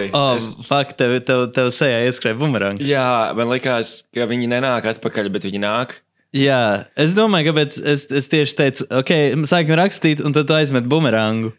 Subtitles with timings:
[0.00, 0.10] Sorry.
[0.16, 2.82] Oh, Es, Fakt, tev, tev, tev sejā ieskrēja bumerangs.
[2.86, 3.06] jā,
[3.36, 5.98] man liekas, ka viņi nenāk atpakaļ, bet viņi nāk.
[6.32, 9.10] Jā, es domāju, kāpēc es, es tieši teicu, ok,
[9.50, 11.52] sākam rakstīt, un tad tu aizmet bumerangu.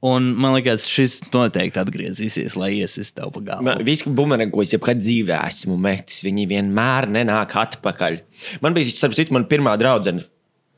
[0.00, 3.66] Un man liekas, šis noteikti atgriezīsies, lai iesis tev pa galvu.
[3.68, 8.16] Man, visi bumerangos, ko es jebkad dzīvē esmu metis, viņi vienmēr nenāk atpakaļ.
[8.64, 10.24] Man bija, starp citu, man pirmā draudzene.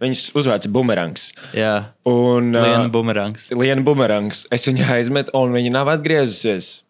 [0.02, 1.28] Viņas uzvārds ir bumerangs.
[1.54, 1.74] Jā,
[2.10, 3.44] Un, Liena bumerangs.
[3.54, 4.40] Liena bumerangs.
[4.50, 6.80] Es viņu aizmetu, un viņa nav atgriezusies.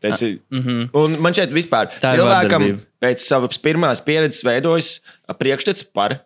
[0.00, 0.38] Tas ir.
[0.50, 0.88] Mm -hmm.
[0.96, 2.00] Un man šeit vispār Mhm.
[2.02, 5.00] Tā cilvēkam pēc savas pirmās pieredzes veidojas
[5.38, 6.20] priekšstats par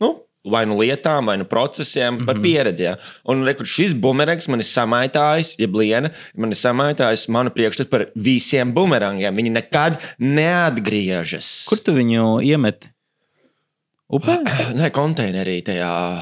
[0.00, 2.26] nu, vai nu lietām, vai nu procesiem, mm -hmm.
[2.26, 2.82] par pieredzi.
[2.82, 2.96] ja.
[3.24, 8.06] Un rekur, šis bumerangs man ir samaitājis, jeb liena, man ir samaitājis manu priekšstatu par
[8.14, 9.34] visiem bumerangiem.
[9.36, 11.64] Viņi nekad neatgriežas.
[11.68, 12.88] Kur tu viņu iemeti?
[14.12, 14.42] Upē?
[14.74, 16.20] Nē, konteinerī tajā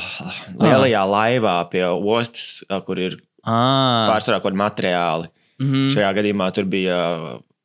[0.61, 5.28] lielajā laivā pie ostas, kur ir Ah, pārsvarā kaut kādi materiāli.
[5.61, 5.72] Mm.
[5.72, 5.89] -hmm.
[5.95, 6.98] Šajā gadījumā tur bija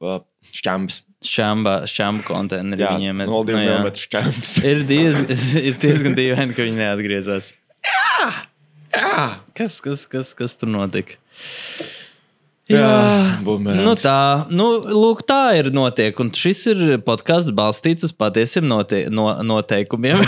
[0.01, 0.19] uh,
[0.53, 1.03] šķēmas.
[1.23, 3.27] šamba, šamba konteineri Jā, viņiem ir.
[3.27, 4.67] 0,2 Nu, jā.
[4.71, 5.15] ir, diez,
[5.57, 7.53] ir diezgan dīvaini, ka viņi neatgriezās.
[8.93, 11.17] Jā, Kas, kas, kas, kas tur notika?
[12.67, 13.83] Jā, bumerangs.
[13.85, 16.17] nu tā, nu, lūk, tā ir notiek.
[16.19, 20.19] Un šis ir podkāsts balstīts uz patiesiem note, no, noteikumiem.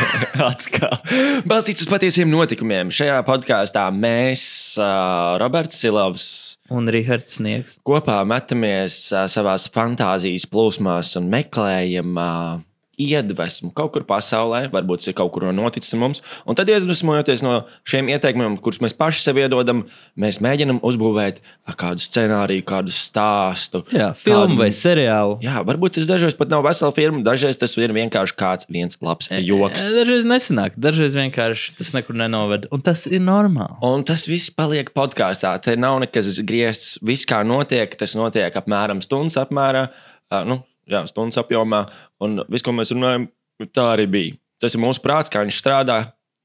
[1.49, 2.93] Balstīts uz patiesiem notikumiem.
[2.95, 4.43] Šajā podkāstā mēs,
[4.79, 6.29] uh, Roberts Silovs,
[6.71, 7.75] un Rihards sniegs.
[7.83, 12.63] kopā metamies uh, savā fantāzijas plūsmās un meklējam uh,
[12.99, 16.21] iedvesmu kaut kur pasaulē, varbūt tas ir kaut kur noticis mums.
[16.45, 19.85] Un tad, iedvesmojoties no šiem ieteikumiem, kurus mēs paši sev iedodam,
[20.19, 21.39] mēs mēģinām uzbūvēt
[21.79, 23.83] kādu scenāriju, kādu stāstu.
[23.95, 25.39] Jā, filmu kādu- vai seriālu.
[25.45, 29.29] Jā, varbūt tas dažreiz pat nav vesela filma, dažreiz tas ir vienkārši kāds viens labs
[29.31, 29.87] joks.
[29.95, 32.67] Dažreiz nesanāk, dažreiz vienkārši tas nekur nenoved.
[32.71, 33.77] Un tas ir normāli.
[33.81, 35.55] Un tas viss paliek podkāstā.
[35.61, 36.97] Te nav nekas griezts.
[37.01, 39.89] Viss, kā notiek, tas notiek apmēram stundas apmērā,
[40.31, 40.59] uh, nu,
[40.89, 41.83] jā, stundas apjomā.
[42.23, 43.29] Un viss, ko mēs runājam,
[43.75, 44.37] tā arī bija.
[44.59, 45.99] Tas ir mūsu prāts, kā viņš strādā,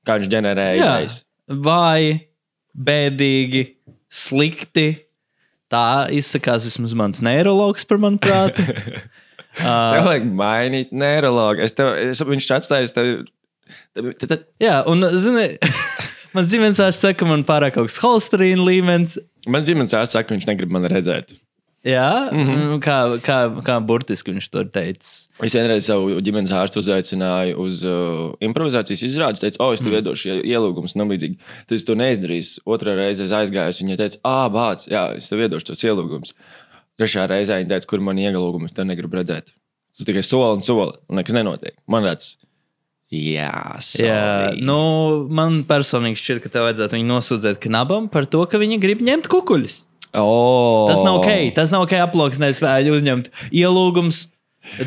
[0.06, 1.22] kā viņš ģenerē idejas.
[1.48, 2.28] Vai
[2.74, 3.64] bēdīgi,
[4.12, 4.88] slikti.
[5.72, 8.62] Tā izsakās vismaz mans neiroloģis par manu prātu.
[9.54, 11.64] Tev vajag mainīt neiroloģiju.
[11.64, 13.10] Es tev, es, viņš atstājas tev.
[13.94, 15.46] tev, tev, tev Jā, un, zini,
[16.36, 19.18] man zīmēns ārsts saka, ka man pārāk augsts holesterīna līmenis.
[19.50, 21.36] man ģimenes ārsts saka, ka viņš negrib mani redzēt.
[21.84, 22.44] Jā, mm.
[22.48, 22.76] -hmm.
[22.80, 25.08] kā, kā, kā burtiski viņš to teica.
[25.44, 29.36] Es vienreiz savu ģimenes ārstu uzaicināju uz uh, improvizācijas izrādi.
[29.36, 29.98] Es teicu, oh, es tev mm.
[30.00, 31.36] iedošu ielūgumus, nav līdzīgi.
[31.68, 32.64] Tad es to neizdarīju.
[32.64, 36.32] Otrā reize es aizgāju, viņa teica, ah, bāc, jā, es tev iedošu tos ielūgumus.
[36.96, 39.52] Trešā reizē viņa teica, kur man ielūgumus, tev negribu redzēt.
[39.98, 41.76] Tu tikai soli un soli, un nekas nenotiek.
[41.86, 42.38] Man tāds,
[43.12, 43.52] jā,
[43.84, 44.08] sorry.
[44.08, 48.80] Jā, nu, man personīgi šķiet, ka tev vajadzētu viņu nosūdzēt knabam par to, ka viņi
[48.80, 49.84] grib ņemt kukuļus.
[50.20, 50.86] Oh.
[50.90, 51.30] Tas nav ok.
[51.56, 51.96] Tas nav ok.
[52.04, 52.60] Aploksnēs
[52.94, 54.26] uzņemt ielūgums,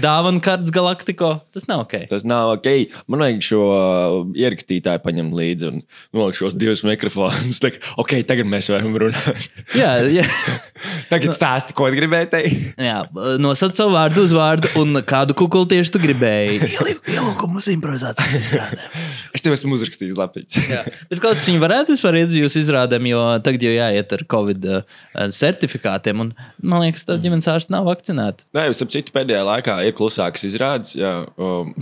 [0.03, 1.33] dāvanu kārtas galaktiko.
[1.55, 1.95] Tas nav ok.
[2.11, 2.69] Tas nav ok.
[3.11, 5.81] Man vajag šo uh, ierakstītāju paņemt līdzi un
[6.15, 7.61] nolikt šos divus mikrofonus.
[7.63, 9.47] Tā ok, tagad mēs varam runāt.
[9.77, 10.23] Jā, jā.
[11.11, 12.79] Tagad stāsti, ko gribēji teikt.
[12.81, 12.99] jā
[13.41, 16.59] nosauc savu vārdu, uzvārdu un kādu kukuli tieši tu gribēji.
[17.15, 19.05] Ielūgumu uz improvizācijas izrādēm.
[19.35, 20.57] Es tev esmu uzrakstījis lapiņas.
[20.69, 20.83] Jā.
[21.11, 24.67] Bet kāds viņi varētu vispār iet uz jūsu izrādēm, jo tagad jau jāiet ar Covid
[24.69, 24.97] uh,
[25.35, 26.23] certifikātiem.
[26.25, 28.47] Un, man liekas, tā ģimenes ārsts nav vakcinēta.
[28.57, 30.95] Nē, uz citu pēdējā laikā ir klusāks izrādes.
[30.97, 31.73] Jā, um,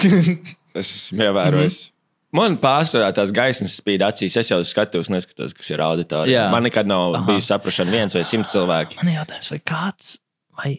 [0.80, 1.80] es esmu ievērojis.
[2.34, 4.34] Man pārsvarā tās gaismas spīd acīs.
[4.40, 6.48] Es jau skatos, neskatos, kas ir auditorija.
[6.50, 7.28] Man nekad nav Aha.
[7.28, 8.98] Bijusi saprāšana viens vai simts cilvēki.
[8.98, 10.10] Man ir jautājums, vai kāds,
[10.58, 10.72] vai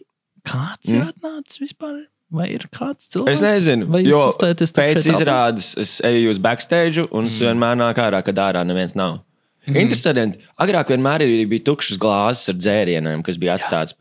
[0.44, 0.98] kāds mm.
[0.98, 2.02] ir atnācis vispār?
[2.36, 3.38] Vai ir kāds cilvēks?
[3.38, 8.20] Es nezinu, vai jo pēc izrādes es eju uz backstage un es vienmēr nāku ārā,
[8.26, 9.22] kad ārā neviens nav.
[9.66, 9.80] Mm.
[9.86, 10.44] Interesanti.
[10.62, 13.96] Agrāk vienmēr bija tukšas glāzes ar dzērieniem, kas bija atstāts.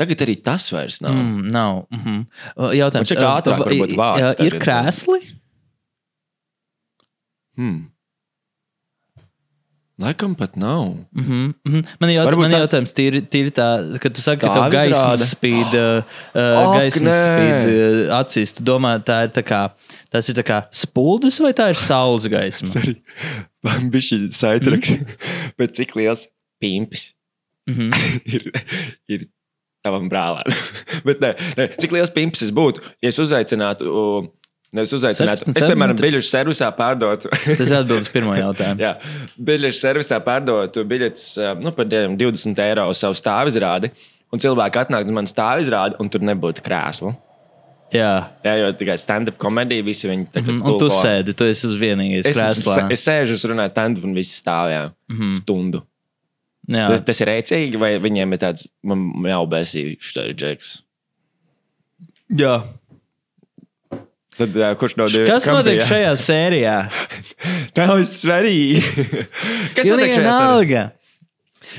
[0.00, 1.14] Tagad arī tas vairs nav.
[1.14, 1.50] Mm.
[1.54, 1.86] Nav.
[1.90, 2.74] Mm -hmm.
[2.74, 5.20] Jautājums, šķiet, ka ātrāk uh, varbūt vārds jā, Ir krēsli?
[7.54, 7.90] Hmm.
[9.98, 10.84] Laikam pat nav.
[10.84, 11.54] Mm -hmm.
[11.64, 11.86] mm -hmm.
[12.00, 14.54] Man ir jaut, Varbūt man tas- jautājums, tīri, tīri tā, ka tu saki, ka Tā
[14.54, 15.24] tev gaismas izrāda.
[15.34, 16.04] spīd, uh,
[16.34, 17.24] uh, Ak, gaismas nē.
[17.26, 18.52] spīd uh, acīs.
[18.54, 19.70] Tu domā, tā ir tā kā,
[20.10, 22.68] tas ir tā kā spuldis vai tā ir saules gaisma?
[22.68, 22.96] Arī
[23.62, 25.06] man bija šī saitraks, mm.
[25.58, 26.26] bet cik liels
[26.60, 27.14] pimpis
[27.66, 28.20] Mm -hmm.
[28.34, 28.52] ir,
[29.08, 29.28] ir
[29.84, 30.62] tavam brālēnam.
[31.08, 33.90] bet nē, nē, cik liels pimpis es būtu, ja es uzaicinātu.
[33.90, 34.32] Uh,
[34.74, 35.44] Nevis uzaicinātu.
[35.46, 37.28] 16 Es, piemēram, biļešu servisā pārdotu.
[37.60, 38.82] Tas atbildes pirmo jautājumu.
[38.82, 38.96] Jā,
[39.38, 41.28] biļešu servisā pārdotu biļetes
[41.62, 43.92] nu, par tiem 20 eiro savu stāvizrādi.
[44.34, 47.12] Un cilvēki atnāk uz manu stāvizrādi, un tur nebūtu krēslu.
[47.94, 48.10] Jā.
[48.42, 51.76] Jā, jo tikai stand-up komēdija, visi viņi kā Mm, un tu sēdi, tu esi uz
[51.78, 52.80] vienīgais Es, krēslā.
[52.88, 54.80] es, es sēžu, es runāju stand-up, un visi stāv jā,
[55.14, 55.36] Mhm.
[55.44, 55.84] stundu.
[56.64, 56.86] Jā.
[56.88, 60.72] Tas, tas ir rēcīgi, vai viņiem ir tāds, man jau besīgs šis džeks.
[62.40, 62.56] Jā.
[64.34, 65.28] Tad, uh, kurš no diviem?
[65.30, 66.76] Kas notiek šajā sērijā?
[67.76, 68.82] Tā ir svarīgi.
[69.76, 70.84] Kas notiek šajā sērijā?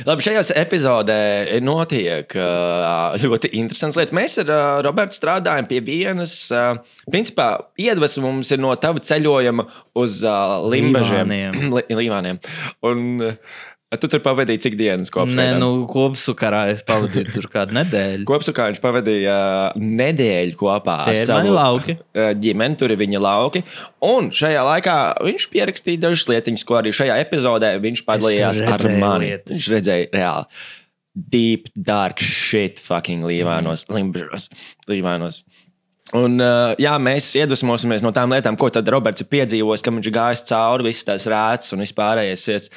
[0.03, 1.17] Labi, šajā epizodē
[1.63, 4.15] notiek uh, ļoti interesants lietas.
[4.15, 6.33] Mēs ar uh, Robertu strādājam pie vienas.
[6.51, 7.49] Uh, principā
[7.79, 9.67] iedvesma mums ir no tava ceļojuma
[10.01, 10.19] uz
[10.75, 11.31] Limbažiem.
[11.31, 11.77] Līvāniem.
[12.01, 12.41] Līvāniem.
[12.87, 13.05] Un
[14.01, 15.33] tu tur pavadīji cik dienas kopš?
[15.37, 18.23] Nē, nu, kopsukarā es pavadīju tur kādu nedēļu.
[18.31, 19.35] Kopsakā viņš pavadīja
[19.73, 21.97] uh, nedēļu kopā Tie ir mani lauki.
[22.01, 23.63] uh, ģimeni, tur ir viņa lauki.
[24.05, 24.95] Un šajā laikā
[25.25, 29.31] viņš pierakstīja dažas lietiņas, ko arī šajā epizodē viņš padalījās ar mani.
[29.33, 29.53] lietas.
[29.55, 30.49] Viņš redzēja reāli.
[31.15, 33.95] Deep, dark shit, fucking līvānos, Mm.
[33.95, 34.49] limbažos,
[34.91, 35.43] līvānos.
[36.13, 40.09] Un, uh, jā, mēs iedvesmosimies no tām lietām, ko tad Roberts ir piedzīvojis, ka viņš
[40.13, 42.67] gājis cauri visas tās rētas un vispārējais.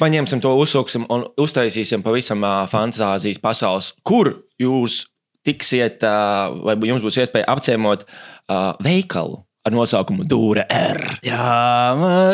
[0.00, 5.04] Paņemsim to, uzsuksim un uztaisīsim pavisam uh, fantāzijas pasaules, kur jūs
[5.46, 11.00] tiksiet, uh, vai jums būs iespēja apciemot uh, veikalu ar nosaukumu Dūra R.
[11.26, 11.42] Jā,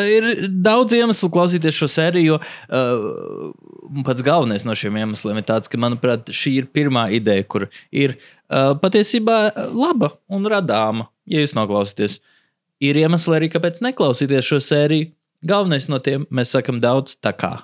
[0.08, 2.38] ir daudz iemeslu klausīties šo sēriju.
[2.68, 7.68] Uh, pats galvenais no šiem iemesliem ir tāds, ka, manuprāt, šī ir pirmā ideja, kur
[7.92, 9.38] ir uh, patiesībā
[9.76, 12.20] laba un radāma, ja jūs noklausāties.
[12.84, 15.10] Ir iemesli arī, kāpēc neklausīties šo sēriju.
[15.46, 17.54] Galvenais no tiem mēs sakam daudz tā kā.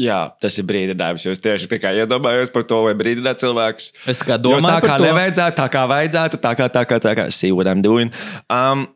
[0.00, 1.26] Jā, tas ir brīdinājums.
[1.26, 3.90] Jūs tieši tā kā iedomājaties par to, vai brīdināt cilvēkus.
[4.08, 6.98] Es tā kā Jo domāju, tā kā nevajadzētu, tā kā vajadzētu, tā kā tā kā
[7.02, 8.14] tā kā see what I'm doing.
[8.48, 8.86] Um,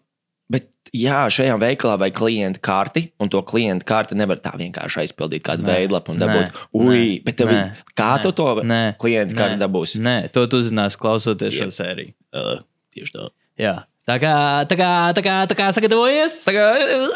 [0.52, 5.44] bet jā, šajā veikalā vajag klienta karti, un to klienta karti nevar tā vienkārši aizpildīt
[5.46, 6.62] kādu Nē, veidlapu un nē, dabūt.
[6.80, 7.60] Ui, nē, bet tev, nē,
[7.98, 10.00] kā nē, tu to nē, klienta nē, karti dabūsi?
[10.06, 12.16] Nē, to tu uzzināsi klausoties šo sēriju.
[12.32, 12.64] Uh,
[12.96, 13.28] tieši tā.
[13.60, 13.76] Jā.
[14.06, 14.32] Tā kā,
[14.70, 16.34] tā kā, tā kā, tā kā sagatavojies.
[16.46, 16.64] Tā kā,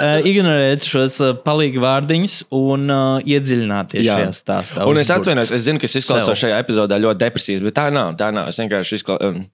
[0.01, 4.17] Uh, ignorēt šos uh, palīgu vārdiņus un uh, iedziļināties Jā.
[4.19, 4.87] šajā stāstā.
[4.91, 8.17] Un es atvainojos, es zinu, ka es izklausos šajā epizodē ļoti depresīvs, bet tā nav.
[8.19, 8.49] Tā nav.
[8.51, 9.19] Es vienkārši, izkla...
[9.29, 9.45] um,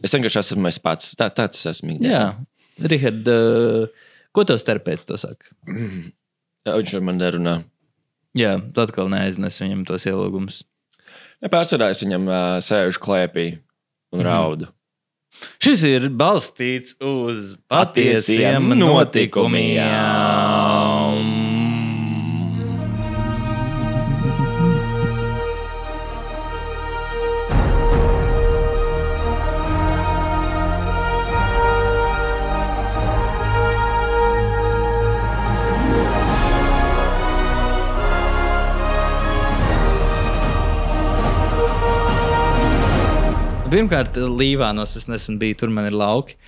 [0.00, 1.10] es vienkārši esmu es pats.
[1.20, 1.98] Tā, tāds es esmu.
[2.00, 2.22] Jā,
[2.80, 5.52] Rihard, uh, ko tev terapeits to saka?
[5.68, 7.58] Jā, Viņš ar mani nerunā.
[8.36, 10.62] Jā, tu atkal neaiznes viņam tos ielūgumus.
[11.44, 13.50] Ja pārsvarā es viņam uh, sēžu klēpī
[14.16, 14.26] un Mhm.
[14.30, 14.72] raudu.
[15.62, 19.84] Šis ir balstīts uz patiesiem notikumiem.
[43.76, 46.38] Pirmkārt, Līvānos es nesen biju, tur man ir lauki,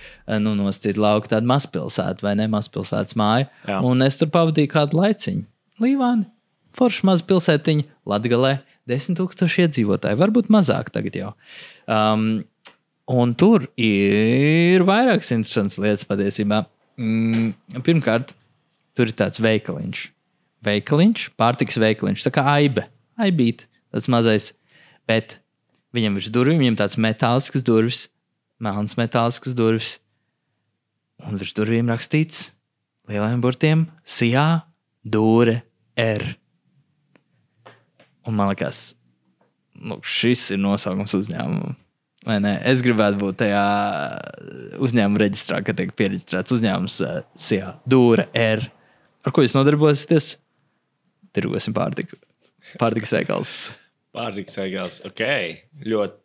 [0.41, 3.45] nu, nosacīti lauki, tāda mazpilsēta vai ne mazpilsētas māja.
[3.69, 3.75] Jā.
[3.85, 5.43] Un es tur pavadīju kādu laiciņu.
[5.83, 6.25] Līvāni,
[6.79, 8.55] forša maza pilsētiņa, Latgalē,
[8.89, 11.29] 10,000 iedzīvotāji, varbūt mazāk tagad jau.
[11.85, 12.23] Um,
[13.13, 16.63] un tur ir vairākas interesantas lietas patiesībā.
[16.97, 17.51] Mm,
[17.85, 18.33] pirmkārt,
[18.97, 20.01] tur ir tāds veikaliņš.
[20.65, 22.87] Veikaliņš, pārtiks veikaliņš, tā kā aibe,
[23.21, 24.49] aibīt, tāds mazais.
[25.05, 25.37] Bet
[25.95, 28.05] viņam virs durvīm viņam tāds metālisks durvis,
[28.61, 29.97] melns metālisks durvis.
[31.27, 32.49] Un virs durvīm rakstīts
[33.09, 34.63] lieliem burtiem Sijā,
[35.03, 35.61] Dūre,
[35.99, 36.25] R.
[38.27, 38.93] Un man liekas,
[39.79, 41.75] nu, šis ir nosaukums uzņēmumam.
[42.69, 43.63] Es gribētu būt tajā
[44.83, 48.67] uzņēmuma reģistrā, kad tiek pierakstēts uzņēmums uh, Sijā, Dūre, R.
[49.25, 50.33] Ar ko jūs nodarbosieties?
[51.35, 52.19] Tirgosim pārtiku.
[52.79, 53.53] Pārtikas veikals.
[54.19, 55.23] Pārtiks veikals, ok.
[55.87, 56.17] Ļoti.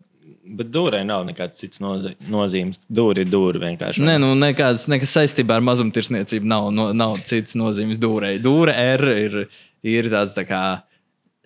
[0.56, 2.80] Bet dūrē nav nekāds cits nozi nozīmes.
[2.92, 4.00] Dūri ir dūri vienkārši.
[4.04, 8.38] Nē, nu, nekāds, nekas saistībā ar mazumtirdzniecību nav, no, nav cits nozīmes dūrei.
[8.42, 9.38] Dūre R ir,
[9.84, 10.64] ir tāds tā kā.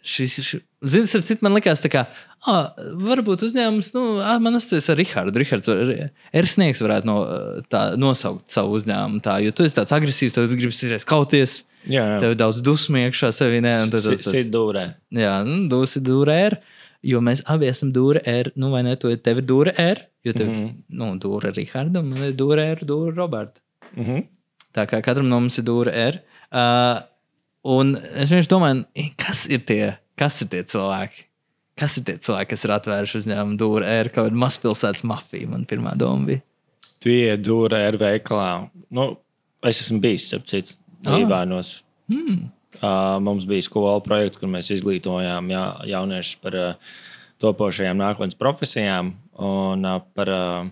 [0.09, 2.05] Šis, šis, Ziniet, ar citu man likās, kā,
[2.47, 2.69] ah,
[3.03, 5.41] varbūt uzņēmums, nu, ah, man asociēs ar Rihardu.
[5.43, 5.91] Rihards, var,
[6.39, 7.17] R sniegs varētu no,
[7.67, 12.03] tā, nosaukt savu uzņēmumu tā, jo tu esi tāds agresīvs, tu gribi izdarīt kauties, jā,
[12.05, 12.19] jā.
[12.23, 13.61] tev ir daudz dusmu iekšā sevī.
[13.65, 14.95] Nē, tas Tas tas- ir dūrē.
[15.13, 16.59] Jā, nu, dūsi dūra R.
[17.03, 18.51] Jo mēs abi esam dūra R.
[18.57, 18.97] Nu, vai ne?
[18.97, 20.01] Tu tev ir dūra R.
[20.27, 20.75] Jo tev ir Mhm.
[20.91, 23.61] nu, dūra Riharda un man ir dūra R, dūra Roberta.
[23.97, 24.27] Mm -hmm.
[24.75, 26.21] Tā kā katram no mums ir dūra R.
[26.53, 27.01] Uh,
[27.65, 28.85] un es vienkārši domāju,
[29.17, 31.25] kas ir tie, kas ir tie cilvēki?
[31.79, 35.49] Kas ir tie cilvēki, kas ir atvēruši uzņēmumu dūra R, kā ir mazpilsētas mafija?
[35.49, 36.43] Man pirmā doma bija.
[37.01, 38.69] Tu ienāc dūrē ar veikalā.
[38.91, 39.17] Nu,
[39.63, 40.75] es esmu bijis, ap citu,
[41.05, 41.17] Ah.
[41.17, 41.83] Līvānos.
[42.11, 42.49] Hmm.
[42.79, 46.97] Uh, mums bija skola projekts, kur mēs izglītojām jā, jauniešus par uh,
[47.43, 50.71] topošajām nākotnes profesijām un uh, par uh,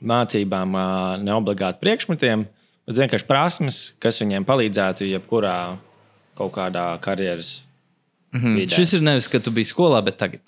[0.00, 2.46] mācībām, uh, neobligāti priekšmetiem,
[2.88, 5.58] bet vienkārši prasmes, kas viņiem palīdzētu jebkurā
[6.38, 7.58] kaut kādā karjeras
[8.34, 8.56] Mhm.
[8.58, 8.76] vidē.
[8.76, 10.40] Šis ir nevis, ka tu biji skolā, bet tagad.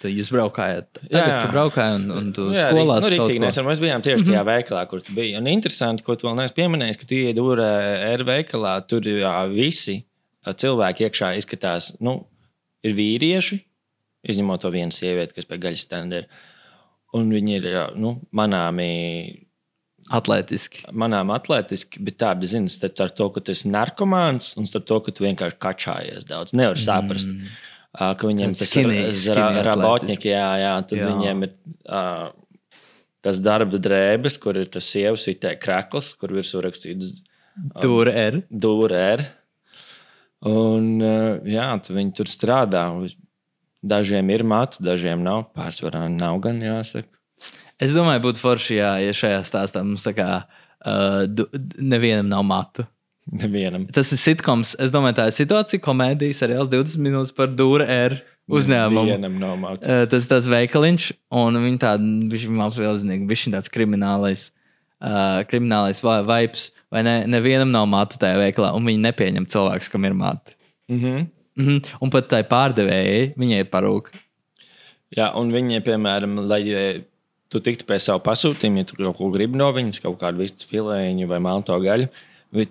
[0.00, 1.00] Tu jūs braukājāt.
[1.10, 1.38] Tagad Jā.
[1.42, 3.28] tu braukāji un, un tu Jā, skolās nu, ko.
[3.42, 5.36] nesen mēs bijām tieši tajā veikalā, kur tu biji.
[5.40, 7.70] Un interesanti, ko tu vēl neesi pieminējis, ka tu ienāc Dūrē
[8.12, 8.76] R veikalā.
[8.86, 9.96] Tur jā, visi
[10.46, 12.20] ā, cilvēki iekšā izskatās, nu,
[12.86, 13.58] ir vīrieši,
[14.30, 16.28] izņemot to vienu sievieti, kas pie gaļas stenda ir.
[17.16, 19.45] Un viņi ir jā, nu, manāmi,
[20.14, 20.84] Atletiski.
[20.92, 25.12] manām atletiski, bet tādi zina, starp to, ka tu esi narkomāns un starp to, ka
[25.12, 26.52] tu vienkārši kačājies daudz.
[26.54, 27.26] Nevar saprast.
[27.26, 27.48] Mm.
[27.96, 31.06] Ka viņiem Tāds tas skinny- ir rabotņiki, jā, jā, tad Jā.
[31.08, 31.52] viņiem ir
[31.88, 32.28] uh,
[33.24, 37.22] tas darba drēbes, kur ir tas sievas itē krekls, kur virsū rakstīts
[37.80, 38.42] Tur ir.
[38.52, 39.24] dūrēr.
[40.46, 42.84] Un uh, jā, tad viņi tur strādā.
[43.86, 45.46] Dažiem ir matu, dažiem nav.
[45.56, 47.08] Pārsvarā nav gan jāsaka.
[47.82, 51.44] Es domāju, būtu forši, jā, ja šajā stāstā mums tā kā uh, du,
[51.76, 52.86] nevienam nav matu.
[53.26, 53.88] Nevienam.
[53.92, 54.76] Tas ir sitkoms.
[54.80, 59.16] Es domāju, tā ir situācija, komēdija, seriāls 20 minūtes par dūru R uzņēmumu.
[59.60, 59.82] Matu.
[59.82, 64.50] Uh, tas ir tāds veikaliņš, un viņi tādi apziņīgi, viņš ir tāds kriminālais.
[64.96, 67.18] Uh, kriminālais vai- vibes, vai ne?
[67.28, 70.54] Nevienam nav matu tajā veikalā, un viņi nepieņem cilvēku, kam ir matu.
[70.88, 71.26] Mm -hmm.
[71.56, 71.90] Mm -hmm.
[72.00, 74.16] Un pat tai pārdevējai, viņai ir parūka.
[75.16, 76.62] Jā, un viņi, piemēram, lai
[77.52, 80.68] tu tiktu pie sava pasūtījuma, ja tu kaut ko gribi no viņas, kaut kādu vistas
[80.70, 82.10] filēņu vai malto gaļu,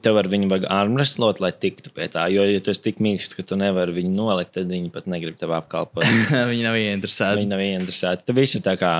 [0.01, 2.25] tev ar viņu vajag armreslot, lai tiktu pie tā.
[2.33, 5.37] Jo, ja tu esi tik mīksts, ka tu nevari viņu nolikt, tad viņi pat negrib
[5.39, 6.05] tev apkalpot.
[6.51, 7.43] viņi nav ieinteresēti.
[7.43, 8.25] viņi nav ieinteresēti.
[8.25, 8.93] Tad viss ir tā kā,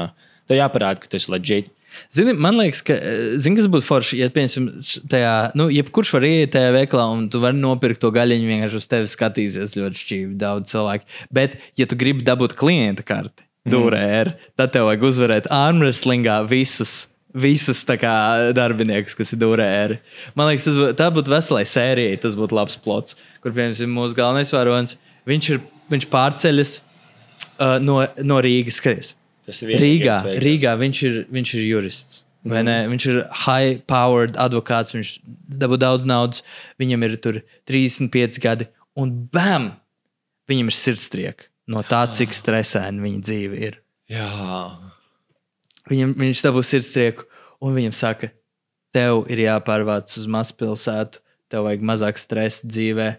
[0.50, 1.72] tev jāparāda, ka tu esi leģit.
[2.12, 4.68] Zini, man liekas, ka eh, zini, kas būtu forši, ja, piemēram,
[5.12, 8.88] tajā, nu, jebkurš var iet tajā veikalā un tu vari nopirkt to gaļiņu, vienkārši uz
[8.92, 11.08] tevi skatīsies ļoti šķīvi daudz cilvēku.
[11.36, 14.48] Bet, ja tu gribi dabūt klienta karti, dūrē, mm.
[14.60, 17.06] tad tev vajag uzvarēt armwrestlingā visus.
[17.36, 18.12] Visus tā kā
[18.56, 19.98] darbiniekus, kas ir dūrē.
[20.40, 22.14] Man liekas, tas būtu, būtu veselai sērijai.
[22.24, 24.96] Tas būtu labs plots, kur, piemēram, mūsu galvenais varonis.
[25.28, 25.60] Viņš, ir,
[25.92, 28.78] viņš pārceļas uh, no, no Rīgas.
[28.80, 29.10] Skaties.
[29.44, 30.22] Tas ir Rīgā.
[30.46, 32.22] Rīgā viņš, ir, viņš ir jurists.
[32.48, 32.78] Ne?
[32.94, 35.12] Viņš ir high-powered advokāts, viņš
[35.60, 36.46] dabū daudz naudas,
[36.80, 39.74] viņam ir tur 35 gadi, un bam!
[40.48, 43.80] Viņam ir sirdstrieka no tā, cik stresaini viņa dzīve ir.
[44.12, 44.30] Jā,
[45.90, 47.28] Viņam, viņš dabū sirdstrieku,
[47.62, 48.32] un viņam saka,
[48.96, 53.10] tev ir jāpārvāc uz mazpilsētu, tev vajag mazāk stresa dzīvē,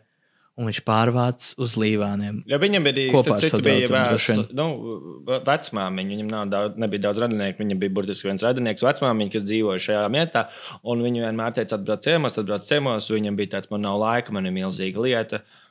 [0.56, 2.40] un viņš pārvāc uz līvāniem.
[2.50, 4.66] Ja viņam bija Kopā ar citu, bija vēsts, nu,
[5.28, 6.14] vecmāmiņa.
[6.16, 7.60] Viņam nav daudz, nebija daudz radinieku.
[7.60, 10.46] Viņam bija burtiski viens radinieks, vecmāmiņa, kas dzīvoja šajā vietā.
[10.88, 13.12] Un viņa vienmēr teica, atbrauc ciemos, atbrauc ciemos.
[13.12, 15.44] Viņam bija tāds, man nav laika, man ir milzīga lieta.
[15.44, 15.65] Uh,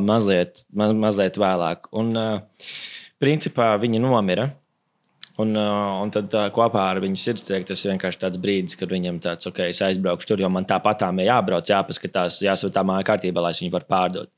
[0.00, 1.90] mazliet, ma, mazliet vēlāk.
[1.96, 2.72] Un, uh,
[3.22, 4.48] principā, viņa nomira.
[5.40, 8.90] Un, uh, un tad uh, kopā ar viņu sirdstrieku tas ir vienkārši tāds brīdis, kad
[8.92, 13.06] viņam tāds, ok, es aizbraukšu tur, jo man tāpatām ir jābrauc, jāpaskatās, jāsaved tā māja
[13.08, 14.28] kārtībā, lai es viņu varu pārdot.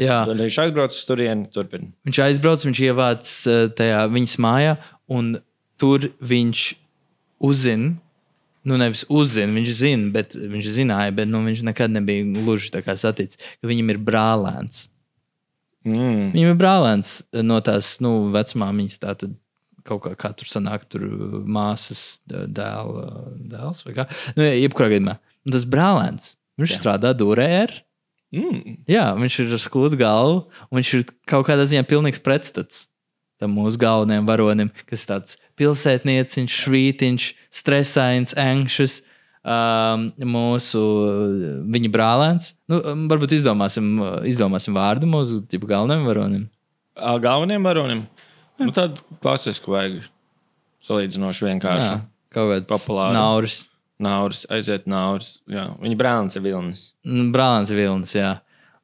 [0.00, 1.90] Jā, Tad viņš aizbrauc uz turieni, turpina.
[2.08, 4.74] viņš aizbrauc, viņš ievāc eh, tajā viņas mājā,
[5.12, 5.34] un
[5.78, 6.62] tur viņš
[7.46, 7.92] uzzina.
[8.68, 12.82] Nu, nevis uzzina, viņš zina, bet viņš zināja, bet nu, viņš nekad nebija gluži tā
[12.84, 14.88] kā saticis, ka viņam ir brālēns.
[15.88, 16.34] Mm.
[16.34, 17.12] Viņam ir brālēns
[17.46, 19.32] no tās nu, vecmāmiņas, tā tad
[19.88, 21.06] kaut kā, kā tur sanāk, tur
[21.48, 23.06] māsas dē- dēla,
[23.54, 24.06] dēls vai kā.
[24.36, 25.16] Nu, jebkurā gadījumā.
[25.50, 26.80] Tas brālēns, viņš Jā.
[26.82, 27.48] strādā Dūrē.
[28.30, 28.76] Mm.
[28.86, 32.84] Jā, viņš ir ar skūtu galvu, un viņš ir kaut kādā ziņā pilnīgs pretstats
[33.40, 37.30] tam mūsu galvenajam varonim, kas ir tāds pilsētnieciņš, švītiņš,
[37.60, 39.00] stresains, anxious.
[39.40, 40.80] Um, mūsu
[41.72, 42.50] viņa brālēns.
[42.68, 43.94] Nu, um, varbūt izdomāsim,
[44.28, 46.42] izdomāsim vārdu mūsu tipu galvenajam varonim.
[47.24, 48.02] Galvenajam varonim.
[48.60, 50.02] Nu, tādu klasisku vajag.
[50.84, 51.88] Salīdzinoši vienkārši.
[51.88, 51.98] Jā,
[52.36, 53.16] kaut kāds populāru.
[53.16, 53.62] nauris.
[54.00, 55.38] Nauris, aiziet nauris.
[55.50, 55.66] Jā.
[55.80, 56.84] Viņa brālis ir Vilnis.
[57.04, 58.14] Nu, Brālēns ir Vilnis.
[58.16, 58.30] Jā.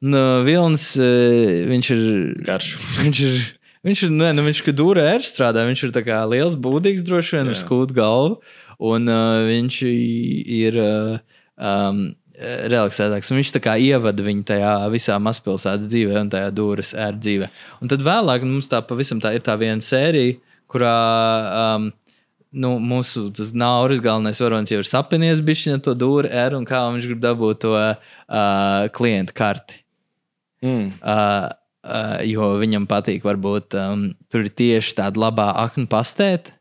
[0.05, 2.03] Nu, Vilnis, eh, viņš ir.
[2.45, 2.67] Garš.
[3.01, 3.39] Viņš ir.
[3.87, 5.63] Viņš ir, ne, nu, viņš ir dūrē, ir strādā.
[5.67, 8.39] Viņš ir kā liels, būdīgs, droši vien, ar skūtu galvu.
[8.83, 12.01] Un uh, viņš ir uh, um,
[12.37, 13.31] relaksētāks.
[13.31, 17.49] Un viņš tā kā ievada viņu tajā visā mazpilsētas dzīvē un tajā dūres ērta dzīvē.
[17.81, 20.37] Un tad vēlāk mums tā pavisam tā ir tā viena sērija,
[20.69, 20.97] kurā
[21.77, 21.89] um,
[22.53, 26.83] nu, mūsu tas nauris galvenais varonis jau ir sapinies bišķiņa to dūri ēru un kā
[26.93, 27.95] viņš grib dabūt to uh,
[28.93, 29.81] klientu karti.
[30.65, 30.91] Mm.
[31.01, 31.49] Uh,
[31.87, 36.57] uh, jo viņam patīk, varbūt um, tur ir tieši tāda labā aknu pastēta.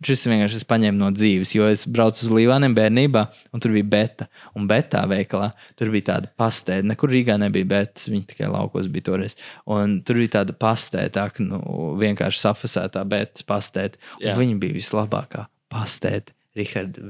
[0.00, 3.84] Šis vienkārši es paņēmu no dzīves, jo es braucu uz Līvāniem bērnībā, un tur bija
[3.92, 4.30] beta.
[4.56, 6.86] Un betā veikalā tur bija tāda pastēta.
[6.88, 9.36] Nekur Rīgā nebija betas, viņi tikai laukos bija toreiz.
[9.68, 11.60] Un tur bija tāda pastēta, aknu,
[12.00, 14.00] vienkārši safasētā betas pastēta.
[14.24, 14.38] Jā.
[14.40, 16.32] Viņa bija vislabākā pastēta.
[16.56, 17.04] Rihards,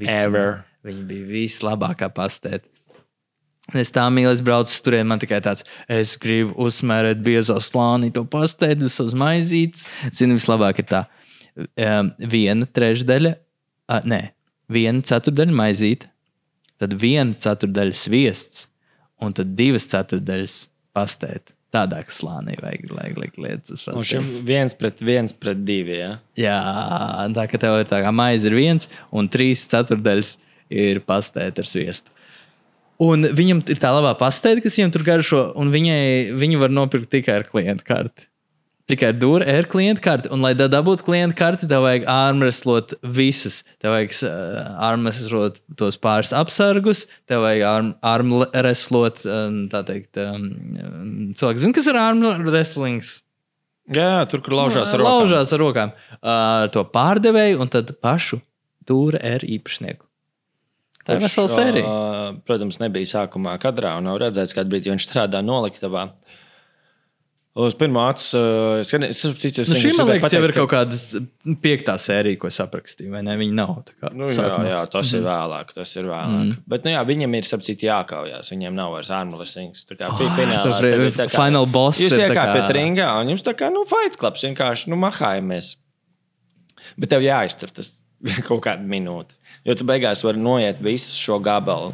[0.91, 2.67] viņa bija vislabākā pastēta.
[3.79, 5.09] Es tā mīlu, es braucu turieni.
[5.13, 9.87] Man tikai tāds, es gribu uzsmērēt biezo slāni, to pastēdu, uz maizītes.
[10.17, 11.05] Zinu, vislabāk ir tā.
[11.77, 13.35] Um, viena trešdaļa,
[13.91, 14.21] uh, nē,
[14.71, 16.11] viena ceturdaļa maizīte,
[16.81, 18.69] tad viena ceturdaļa sviests,
[19.21, 20.61] un tad divas ceturdaļas
[20.97, 21.55] pastēta.
[21.71, 26.01] Tādā slānī vajag, likt lietas Un šim viens pret viens pret divi.
[26.01, 26.17] Ja?
[26.35, 26.57] Jā,
[27.37, 30.33] tā ka tev ir tā kā maize ir viens, un trīs ceturdaļas
[30.71, 32.11] ir pastēta ar sviestu.
[33.01, 37.09] Un viņam ir tā labā pastēta, kas viņam tur garšo, un viņai, viņu var nopirkt
[37.15, 38.27] tikai ar klientu karti.
[38.91, 42.97] Tikai ar dūru ir klienta karte, un, lai da- dabūtu klienta karti, tev vajag ārmreslot
[43.17, 43.61] visus.
[43.79, 50.51] Tev vajag uh, ārmreslot tos pāris apsargus, tev vajag ārmreslot, um, tā teikt, um,
[51.39, 53.15] cilvēks zina, kas ir ārmreslings.
[53.95, 55.23] Jā, tur, kur laužās ar rokām.
[55.23, 55.95] Laužās ar rokām.
[56.19, 58.43] Uh, to pārdevēju un tad pašu
[58.91, 60.10] dūra ir īpašnieku.
[61.07, 61.95] Tā ir vesela sērija.
[62.47, 66.11] Protams, nebija sākumā kadrā un nav redzēts, kādā brīdī viņš strādā noliktavā.
[67.61, 69.09] Uz pirmā acu uh, skatījumā,
[69.67, 70.99] Nu, šī, man liekas, jau ir kaut kāda
[71.65, 73.11] piektā sērija, ko es aprakstīju.
[73.11, 73.35] vai ne?
[73.41, 73.73] Viņi nav.
[73.89, 75.73] tā kā Nu, jā, jā, tas ir vēlāk.
[75.75, 76.45] Tas ir vēlāk.
[76.47, 76.53] Mm.
[76.71, 78.53] Bet, nu, jā, viņam ir sapcīt jākaujās.
[78.55, 79.83] Viņiem nav vairs ārmulesings.
[79.91, 80.63] Tā kā fi- finālā.
[80.79, 83.83] tā ir tā kā- final boss Jūs iekāpjat kā- ringā un jums tā kā, nu,
[83.91, 85.75] fight clubs vienkārši, nu, mahājamies.
[86.97, 87.91] Bet tev jāiztur tas
[88.47, 89.35] kaut kādu minūti.
[89.67, 91.93] Jo tu beigās vari noiet visu šo gabalu,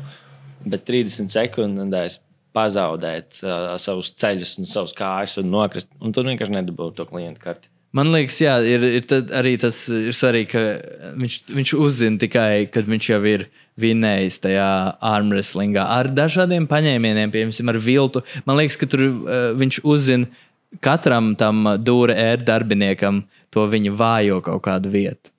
[0.67, 2.21] bet 30 sekundēs
[2.57, 5.91] pazaudēt uh, savus ceļus un savus kājas un nokrist.
[6.01, 7.71] Un tu vienkārši nedabūji to klientu karti.
[7.97, 9.05] Man liekas, jā, ir, ir
[9.37, 13.47] arī tas ir svarīgi, ka viņš, viņš uzzina tikai, kad viņš jau ir
[13.81, 14.69] vinnējis tajā
[15.05, 18.25] armwrestlingā ar dažādiem paņēmieniem, piemēram, ar viltu.
[18.49, 20.29] Man liekas, ka tur uh, viņš uzzina
[20.85, 25.33] katram tam dūra ēr darbiniekam to viņa vājo kaut kādu vietu.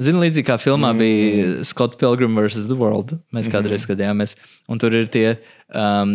[0.00, 1.00] Zini, līdzīgi kā filmā mm.
[1.00, 2.64] bija Scott Pilgrim vs.
[2.70, 3.18] The World.
[3.36, 4.32] Mēs kādreiz skatījāmies.
[4.70, 5.34] Un tur ir tie
[5.76, 6.14] um,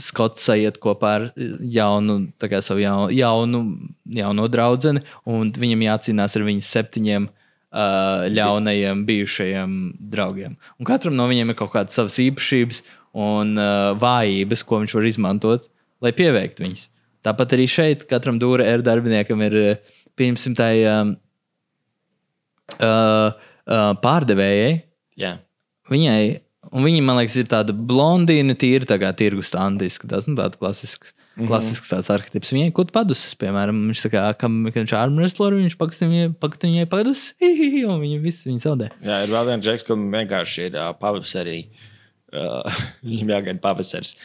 [0.00, 3.60] Skots sajiet kopā ar jaunu, kā savu jaunu, jaunu,
[4.20, 4.94] jauno draugu.
[5.28, 7.28] Un viņam jācīnās ar viņas septiņiem
[7.76, 9.76] uh, ļaunajiem bijušajiem
[10.14, 10.56] draugiem.
[10.80, 12.80] Un katram no viņiem ir kaut kādas savas īpašības
[13.26, 15.68] un uh, vājības, ko viņš var izmantot,
[16.04, 16.88] lai pieveiktu viņus.
[17.26, 21.16] Tāpat arī šeit katram dūra ir darbiniekam ir, uh, pieņemsim, tā um,
[22.74, 24.72] uh, uh, pārdevējai.
[25.20, 25.36] Jā.
[25.90, 26.20] Viņai,
[26.72, 30.58] un viņa, man liekas, ir tāda blondīna, tīra, tā kā tirgus standiska, tas nu, tāds
[30.60, 31.14] klasisks.
[31.36, 31.48] Mm -hmm.
[31.50, 32.52] Klasisks tāds arhitekts.
[32.52, 36.72] Viņai kaut padusis, piemēram, viņš tā kā, kam, kad viņš armwrestler, viņš pakatīja viņai, pakatīja
[36.72, 37.34] viņai padus,
[37.90, 38.88] un viņa visu viņa zaudē.
[39.04, 41.68] Jā, ir vēl viens džeks, kam vienkārši ir uh, pavasarī.
[42.32, 42.64] Uh,
[43.04, 44.16] viņam jāgaida pavasaris.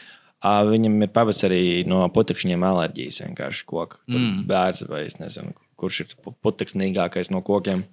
[0.42, 4.00] Uh, viņam ir pavasarī no putekšņiem alerģijas vienkārši koka.
[4.08, 4.48] Mm.
[4.48, 7.84] Bērns vai es nezinu, kurš ir pu- putekšnīgākais no kokiem.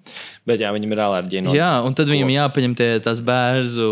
[0.49, 3.89] Bet jā, viņam ir alerģija no Jā, un tad viņam jāpaņem tie tās bērnu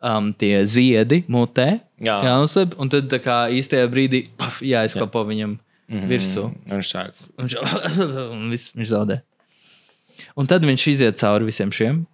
[0.00, 1.80] um, tie ziedi mutē.
[1.98, 2.18] Jā.
[2.28, 6.10] jānoslēp, un tad kā īstajā brīdī paf, jāizklapo viņam mm -hmm.
[6.12, 6.44] virsū.
[6.44, 7.24] Un Viņš sāk.
[7.38, 7.56] Viņš,
[8.34, 9.20] un viss, viņš zaudē.
[10.36, 12.06] Un tad viņš iziet cauri visiem šiem.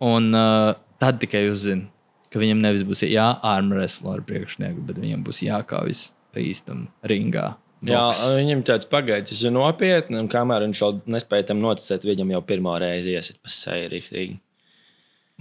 [0.00, 1.88] Un uh, tad tikai uzzina,
[2.30, 7.56] ka viņam nevis būs jāārmrēslo ar priekšnieku, bet viņam būs jākaujas pa īstam ringā.
[7.86, 8.24] Jā, Boks.
[8.34, 12.78] viņam tāds pagaidis ir nopietni, un kamēr viņš vēl nespēja tam noticēt, viņam jau pirmā
[12.82, 14.38] reize iesit pa seju rīktīgi.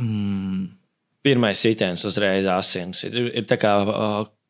[0.03, 0.67] Mm.
[1.25, 3.01] Pirmais sitiens uzreiz asins.
[3.07, 3.73] Ir, ir tā kā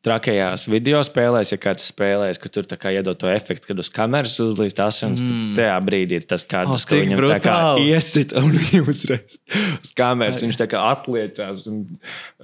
[0.08, 4.80] trakajās video spēlēs, ja kāds spēlēs, ka tur iedod to efektu, kad uz kameras uzlīst
[4.84, 5.24] asins.
[5.24, 5.54] Mm.
[5.56, 7.90] Tad tajā brīdī ir tas kāds, Oh, ka viņam tā kā brutāli.
[7.92, 8.56] iesit un
[8.94, 9.40] uzreiz
[9.82, 10.44] uz kameras.
[10.46, 11.84] Viņš tā kā atliecās un,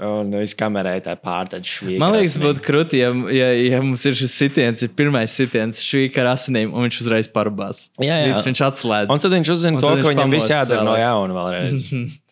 [0.10, 2.02] un viss kamerē tā pārtaļ švīga.
[2.04, 6.08] Man liekas, būtu krūti, ja, ja, ja mums ir šis sitiens, ir pirmais sitiens, šī
[6.14, 7.88] kā ar asinīm, un viņš uzreiz parbās.
[8.02, 8.32] Jā, jā.
[8.32, 9.14] Viss viņš atslēdz.
[9.14, 11.90] Un tad viņš uzzina to, ka viņam viss jādara no jauna vēlreiz.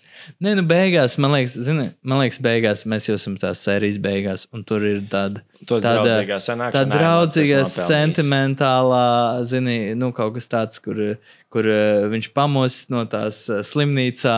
[0.42, 4.46] Nē, nu, beigās, man liekas, zini, man liekas, beigās mēs jau esam tās sērijas beigās,
[4.56, 5.44] un tur ir tāda.
[5.62, 7.76] Tāda, sanākšana, tā nopelnījis.
[7.86, 9.06] sentimentālā,
[9.46, 11.00] zini, nu, kaut kas tāds, kur,
[11.54, 14.38] kur uh, viņš pamostas no tās uh, slimnīcā,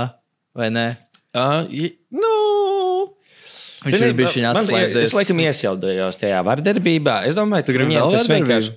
[0.57, 0.87] vai ne?
[1.33, 1.63] Uh,
[2.13, 2.33] nu,
[3.83, 5.05] Viņš Zini, ir bijis viņa atslēdzies.
[5.09, 7.17] Es laikam iesildījos tajā vardarbībā.
[7.27, 8.75] Es domāju, ka gribi tas vienkārši?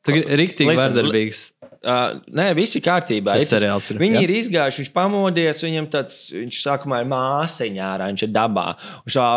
[0.00, 1.42] Tu ir rīktīgi vardarbīgs.
[1.80, 3.38] Uh, nē, viss ir kārtībā.
[3.40, 4.22] Tas Ir ir, Viņi jā.
[4.26, 8.64] ir izgājuši, viņš pamodies, viņam tāds, viņš sākumā ir māsiņā ārā, viņš ir dabā.
[9.00, 9.28] Un šā,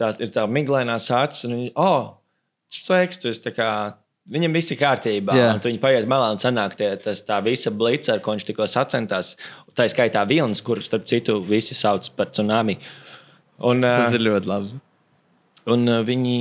[0.00, 2.08] tā ir tā miglainās acis, un viņi, oh,
[2.74, 3.68] sveiks, tu esi tā kā.
[4.32, 5.34] Viņam viss ir kārtībā.
[5.34, 5.60] Yeah.
[5.62, 9.34] Viņi paiet malā un sanāk tie, tas, tā visa blīca, ar ko viņš tikko sacentās.
[9.74, 12.76] Tā ir skaitā vilnis, kurus, starp citu, visi sauc par tsunami.
[13.66, 14.78] Un, Tas ir ļoti labi.
[15.74, 16.38] Un viņi,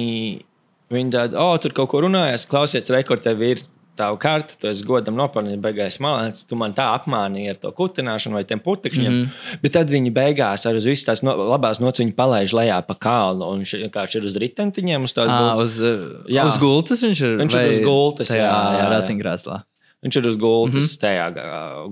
[0.94, 3.62] viņi tādi, oh, tur kaut ko runājās, klausies, rekord tev ir
[4.02, 8.40] tavu karti, tu esi godam nopelnījis, beigās mācīts, tu man tā apmānīji ar to kutināšanu
[8.40, 9.12] vai tiem putekļiem.
[9.12, 9.60] Mm -hmm.
[9.64, 13.48] Bet tad viņi beigās ar visas tās no, labās nots viņi palaiž lejā pa kalnu.
[13.48, 15.80] Un viņš vienkārši ir uz ritentiņiem, uz tās gultas.
[15.80, 15.82] uz,
[16.28, 16.48] Jā.
[16.48, 17.38] uz gultas viņš ir.
[17.44, 18.90] Viņš ir uz gultas, tajā, jā, jā, jā, jā.
[18.96, 19.62] ratiņkrēslā.
[20.02, 21.00] Viņš ir uz gultas, mm -hmm.
[21.02, 21.26] tajā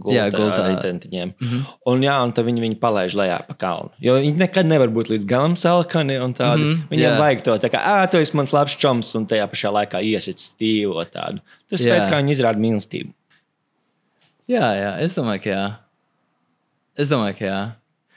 [0.02, 0.14] gultā.
[0.16, 0.62] Jā, gultā.
[0.64, 1.34] ar ritentiņiem.
[1.40, 1.66] Mm -hmm.
[1.92, 3.92] Un, jā, un tad viņi viņu palaiž lejā pa kalnu.
[4.02, 6.18] Jo viņi nekad nevar būt līdz galam salkani.
[6.18, 6.64] un tādi.
[6.64, 6.88] Mm -hmm.
[6.90, 7.20] Viņiem jā.
[7.20, 10.38] vajag to, tā kā, ah, tu esi mans labs čoms, un tajā pašā laikā iesit
[10.38, 11.40] stīvo tādu.
[11.70, 11.94] Tas Jā.
[11.94, 13.14] veids, kā viņi izrāda mīlestību.
[14.48, 15.66] Jā, jā, es domāju, ka jā.
[16.98, 17.72] Es domāju, ka jā.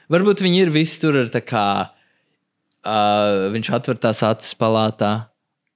[0.09, 1.89] Varbūt viņi ir visi tur ar tā kā.
[2.83, 5.29] Uh, viņš atver tās acis palātā,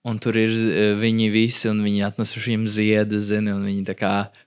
[0.07, 3.97] un tur ir uh, viņi visi, un viņi atnesuši viņam ziedus, zini, un viņi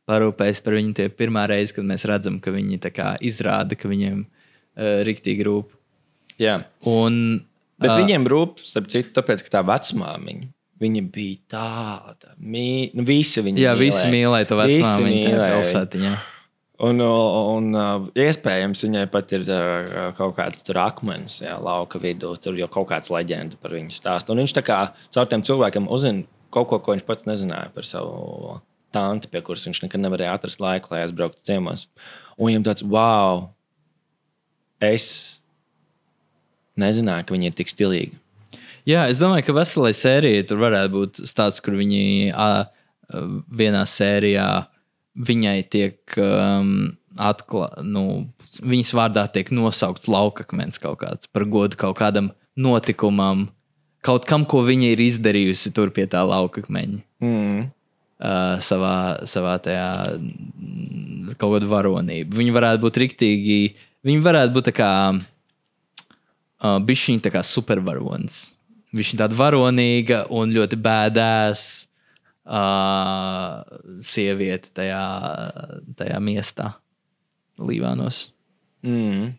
[0.08, 0.94] parūpējas par viņu.
[0.96, 2.80] Tie ir pirmā reize, kad mēs redzam, ka viņi
[3.28, 5.76] izrāda, ka viņiem uh, riktīgi rūp.
[6.40, 6.62] Jā.
[6.88, 7.44] Un,
[7.80, 10.50] Bet uh, viņiem rūp, starp citu, tāpēc, ka tā vecmāmiņa.
[10.80, 12.34] Viņa bija tāda.
[12.40, 12.88] Mī...
[12.96, 14.56] Nu, visi viņi Jā, visi mīlēja to.
[14.56, 16.12] Viņa tajā mīlēja pilsētiņā.
[16.80, 22.32] Un, un, un iespējams, viņai pat ir ā, kaut kāds tur akmens, jā, lauka vidū.
[22.40, 24.32] Tur jau kaut kāds leģenda par viņu stāstu.
[24.32, 24.78] Un viņš tā kā
[25.12, 28.56] caur tiem cilvēkiem uzzina kaut ko, ko viņš pats nezināja par savu
[28.94, 31.86] tanti, pie kuras viņš nekad nevarēja atrast laiku, lai aizbrauktu ciemos.
[32.38, 33.44] Un viņam tāds, wow,
[34.82, 35.06] es
[36.80, 38.18] nezināju, ka viņi ir tik stilīgi.
[38.88, 42.50] Jā, es domāju, ka veselai sērijai tur varētu būt stāsts, kur viņi a,
[43.52, 44.48] vienā sērijā
[45.18, 48.04] viņai tiek um, atklāts, nu,
[48.62, 53.48] viņas vārdā tiek nosaukts laukakmens kaut kāds par godu kaut kādam notikumam,
[54.06, 57.02] kaut kam, ko viņa ir izdarījusi tur pie tā laukakmeņa.
[57.24, 57.68] Mm.
[58.20, 62.36] Uh, savā, savā tajā mm, kaut kāda varonība.
[62.36, 63.60] Viņi varētu būt riktīgi,
[64.04, 68.58] viņi varētu būt tā kā uh, bišķiņa tā kā supervaronis.
[68.92, 71.64] Viņš ir tāds varonīga un ļoti bēdās
[72.46, 73.60] uh,
[74.04, 75.04] sieviete tajā,
[75.98, 76.74] tajā miestā,
[77.60, 78.30] Līvānos.
[78.86, 79.34] Mm.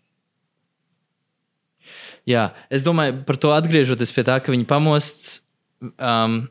[2.30, 5.40] Jā, es domāju, par to atgriežoties pie tā, ka viņi pamosts.
[5.98, 6.44] Um,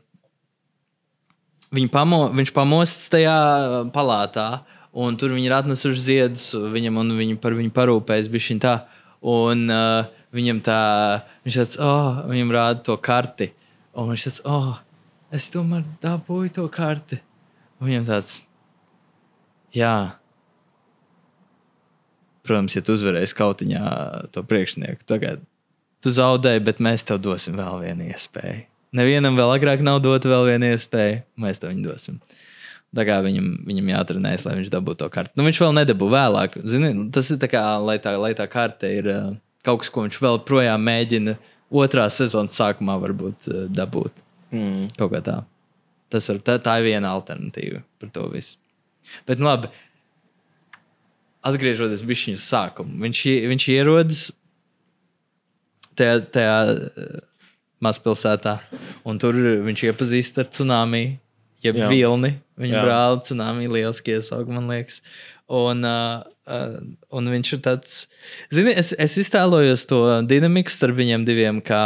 [1.71, 3.37] viņi pamo, viņš pamosts tajā
[3.95, 8.27] palātā, un tur viņi ir atnesuši ziedus viņam, un viņi par viņu parūpējas.
[9.21, 10.81] un uh, viņam tā,
[11.45, 13.51] viņš tāds, oh, viņam rāda to karti.
[13.95, 14.79] Un viņš tāds, oh,
[15.31, 17.21] es tomēr dabūju to karti.
[17.79, 18.33] Un viņam tāds,
[19.75, 20.17] jā.
[22.45, 23.85] Protams, ja tu uzvarēsi kautiņā
[24.33, 25.41] to priekšnieku, tagad
[26.01, 28.65] tu zaudēji, bet mēs tev dosim vēl vienu iespēju.
[28.97, 32.17] Nevienam vēl agrāk nav dota vēl viena iespēja, mēs tev viņu dosim.
[32.91, 35.31] Tā kā viņam, viņam jāatrenējas, lai viņš dabūtu to karti.
[35.39, 36.57] Nu, viņš vēl nedabū vēlāk.
[36.67, 39.29] Zini, tas ir tā kā, lai tā, lai tā karte ir uh,
[39.63, 41.37] kaut kas, ko viņš vēl projām mēģina
[41.71, 44.19] otrā sezonas sākumā varbūt uh, dabūt.
[44.51, 44.89] Mm.
[44.99, 45.37] Kaut kā tā.
[46.11, 48.57] Tas var, tā, tā ir viena alternatīva par to visu.
[49.27, 49.71] Bet nu, labi.
[51.47, 54.19] Atgriežoties pie šī sākuma, viņš, viņš ierodas
[55.97, 57.19] tajā, tajā eh,
[57.81, 58.59] mazpilsētā,
[59.09, 61.05] un tur viņš iepazīst ar tsunami,
[61.65, 61.89] jeb Jā.
[61.91, 62.35] vilni.
[62.61, 62.81] Viņa Jā.
[62.85, 64.99] brāli tsunami, lieliski iesauka, man liekas.
[65.51, 66.75] Un, uh, uh,
[67.17, 67.95] un viņš ir tāds,
[68.53, 71.81] zini, es, es iztēlojos to dinamiku starp viņiem diviem, kā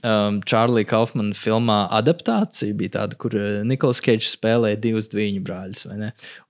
[0.00, 5.84] um, Čārlīda Kaufmana filmā adaptācija bija tāda, kur uh, Niklaus Keits spēlēja divus dviņu brāļus.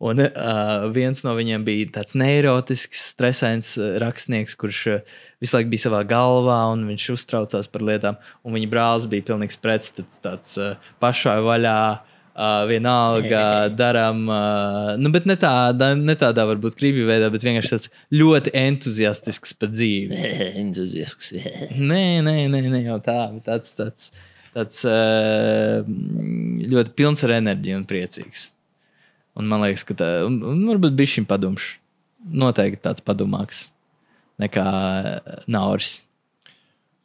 [0.03, 5.73] Un uh, viens no viņiem bija tāds neirotisks, stresains uh, rakstnieks, kurš uh, visu laiku
[5.75, 8.21] bija savā galvā un viņš uztraucās par lietām.
[8.47, 11.79] Un viņa brālis bija pilnīgs pretstats, tāds uh, pašā vaļā.
[12.33, 13.43] Uh, vienalga
[13.81, 18.55] darām, uh, nu, bet ne tādā, ne tādā varbūt krīpī veidā, bet vienkārši tāds ļoti
[18.57, 20.17] entuziastisks par dzīvi.
[20.63, 21.35] Entuziasks.
[21.91, 24.09] Nē, nē, nē, nē jau tā, bet tāds, tāds,
[24.57, 25.85] tāds uh,
[26.73, 28.47] ļoti pilns ar enerģiju un priecīgs.
[29.37, 31.75] Un man liekas, ka tā, un, un varbūt bija šim padomš.
[32.33, 33.67] Noteikti tāds padomāks
[34.41, 34.65] nekā
[35.53, 35.99] Nauris.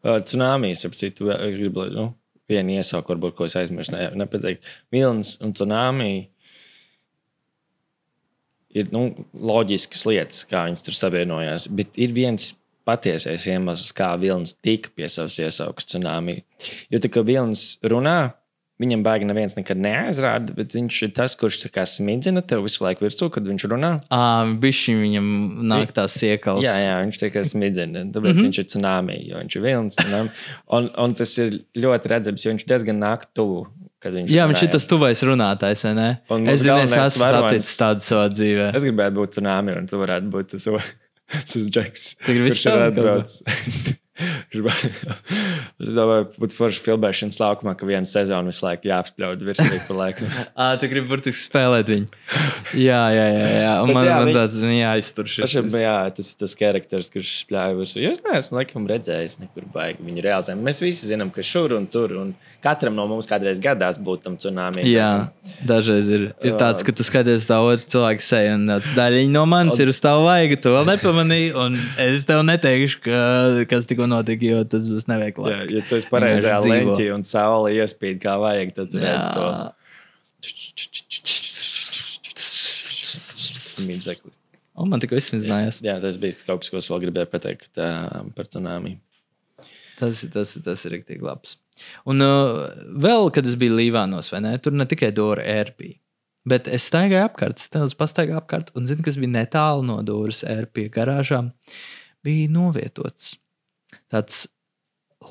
[0.08, 2.10] Tsunāmijas, ap citu, es gribu, lai, nu,
[2.51, 4.65] vienu iesauku, varbūt, ko es aizmirsu, ne, nepateikt.
[4.93, 6.25] Vilnis un tsunāmija
[8.77, 11.67] ir nu, loģiskas lietas, kā viņas tur savienojās.
[11.73, 12.51] Bet ir viens
[12.88, 16.43] patiesais iemesls, kā Vilnis tika pie savas iesaukas tsunāmija.
[16.93, 18.19] Jo tā kā Vilnis runā,
[18.82, 23.08] viņam baigi neviens nekad neaizrāda, bet viņš ir tas, kurš kā smidzina tev visu laiku
[23.08, 23.92] virsū, kad viņš runā.
[24.62, 25.32] Bišķi viņam
[25.72, 26.66] nāk tās iekals.
[26.66, 28.06] Jā, jā, viņš tikai smidzina.
[28.13, 28.46] Tāpēc mm -hmm.
[28.48, 30.32] viņš ir tsunami, jo viņš ir tsunami.
[30.78, 33.68] Un, un tas ir ļoti redzams, jo viņš diezgan nāk tuvu.
[34.08, 34.72] Viņš Jā, viņš ir runāja.
[34.72, 36.10] tas tuvais runātājs, vai ne?
[36.30, 38.70] Un es zinu, es esmu saticis tādu savā dzīvē.
[38.78, 40.68] Es gribētu būt tsunami, un tu varētu būt tas,
[41.52, 42.12] tas džeks.
[42.24, 43.96] Gribi kurš ir atbraucis.
[45.82, 50.32] es domāju, būtu forši filmēšanas laukumā, ka viena sezona visu laiku jāapspļaut virsmu pa laikam.
[50.63, 52.10] Ā, tu gribi burtiski spēlēt viņu.
[52.88, 53.45] Jā, jā, jā.
[53.63, 53.73] jā.
[53.86, 55.43] Un man, jā, man viņi- tāds nu, jāiztur šis.
[55.45, 58.01] Pašam, jā, tas ir tas charakters, kurš spļāja virsmu.
[58.10, 60.60] Es neesmu laikam redzējis, nekur baigi viņu realizēt.
[60.67, 64.36] Mēs visi zinām, ka šur un tur, un katram no mums kādreiz gadās būt tam
[64.36, 64.84] tsunami.
[64.91, 65.30] Jā,
[65.69, 69.45] dažreiz ir, ir tāds, ka tu skaties tā otru cilvēku seju, un tāds daļiņa no
[69.49, 70.60] manis ir uz tavu vaigu.
[70.60, 73.23] Tu vēl nepamanīji, un es tev neteikšu, ka,
[73.71, 75.72] kas tikko notika, jo tas būs Jā, neveiklāk.
[75.74, 79.48] ja tu esi pareizajā leņķī un saule iespīd kā vajag, tad redz to
[83.78, 84.34] smidzekli.
[84.78, 85.82] Un man tikko izsmizinājās.
[85.86, 88.98] Jā, tas bija kaut kas, ko es vēl gribēju pateikt par tsunami.
[89.98, 91.56] Tas, tas, tas ir rīktīgi labs.
[92.10, 92.67] Un uh,
[93.02, 94.52] vēl, kad es biju Līvānos, vai ne?
[94.62, 95.96] Tur ne tikai Dora ērpī.
[96.48, 100.86] Bet es staigāju apkārt, es pastaigāju apkārt, un zinu, kas bija netālu no Dūras ērpī
[100.93, 101.50] garāžām.
[102.24, 103.34] Bija novietots
[104.13, 104.46] tāds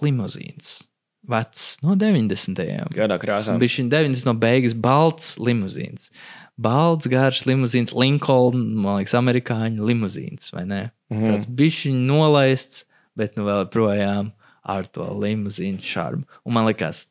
[0.03, 0.87] limuzīns,
[1.27, 2.57] vecs no 90.
[2.59, 2.91] gadiem.
[2.95, 3.57] Gadā krāsā.
[3.61, 6.11] Bija šī 90 no beigas balts limuzīns.
[6.57, 10.83] Balts, garš limuzīns, Linkoln, man liekas, amerikāņu limuzīns, vai ne?
[11.13, 11.27] Mhm.
[11.29, 12.87] Tāds bišķi nolaists,
[13.17, 14.33] bet nu vēl projām
[14.65, 16.25] ar to limuzīnu šarmu.
[16.45, 17.05] Un man liekas,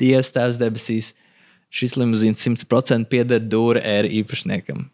[0.00, 1.12] Dievs, Tēvs debesīs,
[1.74, 4.88] šis limuzīns 100% pieder Dūra ēra īpašniekam.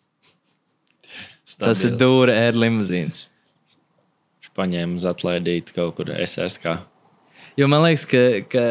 [1.60, 3.28] Tas ir Dūra ēra limuzīns.
[4.60, 6.76] Paņēma uz atlaidīt kaut kur SSK.
[7.58, 8.64] Jo man liekas, ka, ka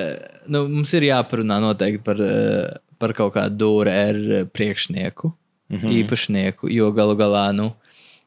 [0.51, 4.19] nu, mums ir jāparunā noteikti par, eh, par kaut kādu dūru ar
[4.53, 5.77] priekšnieku, mm.
[5.77, 5.95] -hmm.
[6.03, 6.71] īpašnieku.
[6.73, 7.71] Jo galu galā, nu,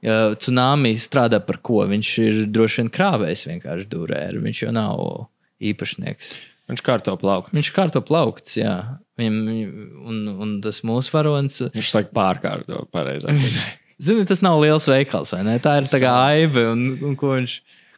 [0.02, 1.82] ja tsunami strādā par ko?
[1.88, 5.04] Viņš ir droši vien krāvējs vienkārši dūrē, viņš jau nav
[5.62, 6.32] īpašnieks.
[6.70, 7.52] Viņš kārto plaukt.
[7.52, 8.98] Viņš kārto plaukts, jā.
[9.18, 9.38] Viņam,
[10.08, 11.60] un, un tas mūsu varonis.
[11.74, 13.38] Viņš laik pārkārto pareizāk.
[14.02, 15.58] Zini, tas nav liels veikals, vai ne?
[15.62, 17.52] Tā ir tā kā aibe, un, un ko, viņš,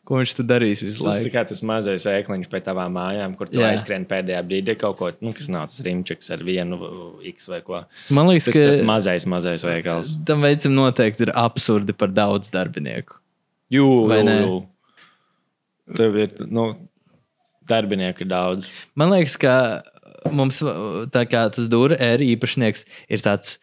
[0.04, 1.32] ko viņš tur darīs visu Tas ir laiku.
[1.32, 3.70] kā tas mazais veikliņš pie tavām mājām, kur tu Jā.
[3.72, 6.76] aizskrien pēdējā brīdī kaut ko, nu, kas nav tas rīmčiks ar vienu
[7.32, 7.80] X vai ko.
[8.12, 10.12] Man liekas, Tas, ka tas mazais, mazais veikals.
[10.28, 13.16] tam veicam noteikti ir absurdi par daudz darbinieku.
[13.72, 14.36] Jū, Vai jū, ne?
[14.44, 14.60] jū.
[15.96, 16.66] Tev ir, nu,
[17.68, 18.68] darbinieku ir daudz.
[18.96, 19.54] Man liekas, ka
[20.32, 20.60] mums
[21.12, 23.56] tā kā tas dūra ēra īpašnieks ir tāds.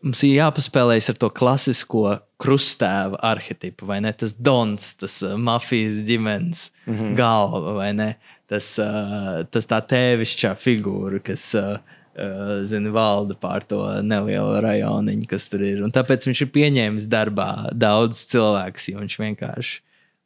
[0.00, 2.04] Mums ir jāpaspēlējas ar to klasisko
[2.40, 4.12] krustēva arhitektu, vai ne?
[4.16, 7.16] Tas dons, tas uh, mafijas ģimenes mm -hmm.
[7.18, 8.14] galva, vai ne?
[8.48, 11.76] Tas, uh, tas tā tēvišķā figūra, kas uh,
[12.16, 15.84] uh, zina, valda pār to nelielu rajoniņu, kas tur ir.
[15.84, 19.80] Un tāpēc viņš ir pieņēmis darbā daudz cilvēku, jo viņš vienkārši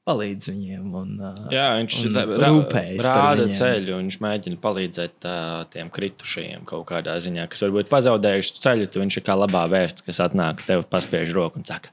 [0.04, 5.62] palīdz viņiem un, uh, Jā, viņš un rūpējas rāda ceļu, un viņš mēģina palīdzēt uh,
[5.72, 8.88] tiem kritušajiem kaut kādā ziņā, kas varbūt pazaudējuši ceļu.
[8.90, 11.92] Tad viņš ir kā labā vēsts, kas atnāk, tev paspiež roku un saka,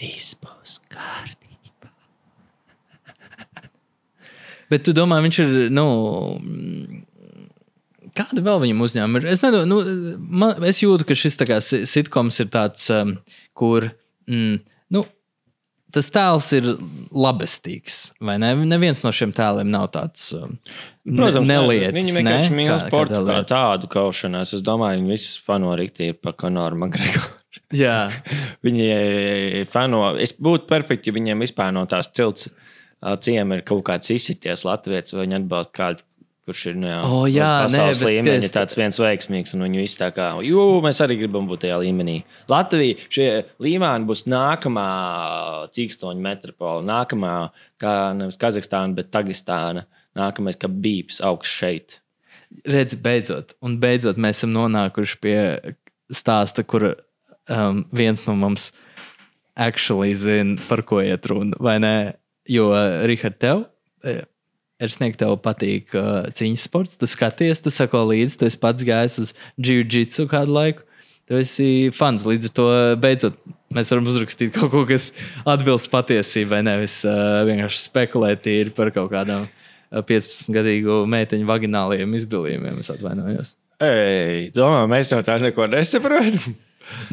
[0.00, 1.92] viss būs kārtībā.
[4.72, 5.56] Bet tu domā, viņš ir.
[5.72, 5.86] Nu,
[8.12, 9.26] Kāda vēl viņam uzņēmuma ir?
[9.32, 9.78] Es, nedo, nu,
[10.20, 11.38] man, es jūtu, ka šis
[11.88, 13.14] sitkoms ir tāds, um,
[13.56, 13.86] kur
[14.28, 14.58] mm,
[15.94, 16.70] tas tēls ir
[17.12, 17.98] labestīgs.
[18.24, 18.54] Vai ne?
[18.68, 20.56] Neviens no šiem tēliem nav tāds um,
[21.04, 21.94] Protams, nelietis.
[21.96, 22.58] Viņi vienkārši ne?
[22.60, 24.54] mīl sportu kā kā tādu kaušanās.
[24.56, 27.38] Es domāju, viņi visi fano rīktīgi par Konoru Makgregoru.
[27.82, 28.10] Jā,
[28.64, 30.04] Viņi fano.
[30.20, 32.48] Es būtu perfekti, ja viņiem vispār no tās cilts
[33.02, 36.06] ā, ciema ir kaut kāds izsities Latvijas vai viņi atbalsta kādu.
[36.42, 40.08] Kurš ir nu, jā, O, jā, nē, līmeņa, skaist- tāds viens veiksmīgs, un visi tā
[40.10, 42.24] kā, jo mēs arī gribam būt tajā līmenī.
[42.50, 43.28] Latvija, šie
[43.62, 44.86] līmeni būs nākamā
[45.70, 49.84] cīkstoņa metropola, nākamā, kā nevis Kazahstāna, bet Tagistāna,
[50.18, 51.98] nākamais, kā bīps augsts šeit.
[52.66, 55.38] redz, beidzot, un beidzot mēs esam nonākuši pie
[56.12, 56.96] stāsta, kur
[57.48, 58.72] um, viens no mums
[59.56, 61.56] actually zina, par ko iet runa.
[61.60, 62.14] Vai ne?
[62.48, 62.72] Jo,
[63.06, 63.64] Rihard, tev,
[64.90, 69.18] sniegtu, tev patīk uh, cīņas sports, tu skaties, tu sako līdzi, tu esi pats gājis
[69.22, 70.86] uz jiu-jitsu kādu laiku.
[71.30, 72.26] Tu esi fans.
[72.26, 72.68] Līdz ar to
[72.98, 73.36] beidzot
[73.72, 75.12] mēs varam uzrakstīt kaut ko, kas
[75.48, 76.64] atbilst patiesībai.
[76.66, 82.82] Nevis uh, vienkārši spekulēt par kaut kādām uh, 15-gadīgu meiteņu vagināliem izdalījumiem.
[82.82, 83.54] Es atvainojos.
[83.82, 86.54] Ei, domā, mēs no tā neko nesaprotam.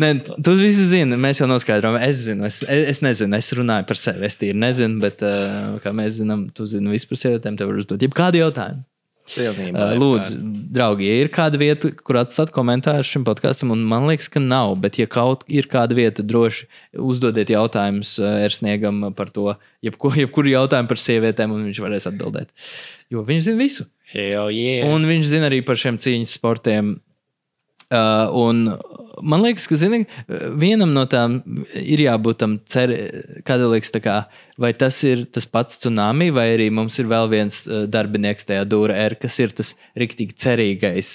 [0.02, 0.12] Nē,
[0.46, 2.00] tu visi zini, mēs jau noskaidrojām.
[2.06, 4.26] Es zinu, es, es nezinu, es runāju par sevi.
[4.28, 7.60] Es tīri nezinu, bet uh, kā mēs zinām, tu zini visu par sievietēm.
[7.60, 8.86] Tev var uzdot jebkādu jautājumu.
[9.30, 9.92] Pilnībā.
[9.92, 10.38] Uh, lūdzu,
[10.74, 14.74] draugi, ja ir kāda vieta, kur atstāt komentāru šim podkāstam, un man liekas, ka nav,
[14.82, 16.66] bet, ja kaut ir kāda vieta, droši
[16.98, 19.54] uzdodiet jautājumus uh, Ersniegam par to,
[19.86, 22.50] jebko, jebkuru jautājumu par sievietēm, un viņš varēs atbildēt.
[23.14, 23.86] Jo viņš zina visu.
[24.10, 24.90] Hell yeah.
[24.90, 26.96] Un viņš zina arī par šiem cīņas sportiem.
[27.90, 28.58] Uh, un,
[29.26, 30.04] man liekas, ka zini,
[30.62, 31.40] vienam no tām
[31.74, 34.18] ir jābūt tam cerībām, kāda liekas, kā,
[34.62, 38.68] vai tas ir tas pats tsunami, vai arī mums ir vēl viens uh, darbinieks tajā
[38.70, 41.12] dūrē, R, kas ir tas riktīgi cerīgais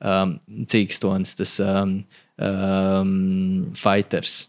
[0.00, 1.98] um, cīkstons, tas um,
[2.40, 3.12] um,
[3.76, 4.46] fighters,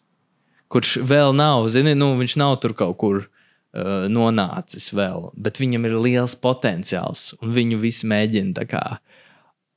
[0.71, 5.91] kurš vēl nav, zini, nu, viņš nav tur kaut kur uh, nonācis vēl, bet viņam
[5.91, 8.85] ir liels potenciāls, un viņu visi mēģina tā kā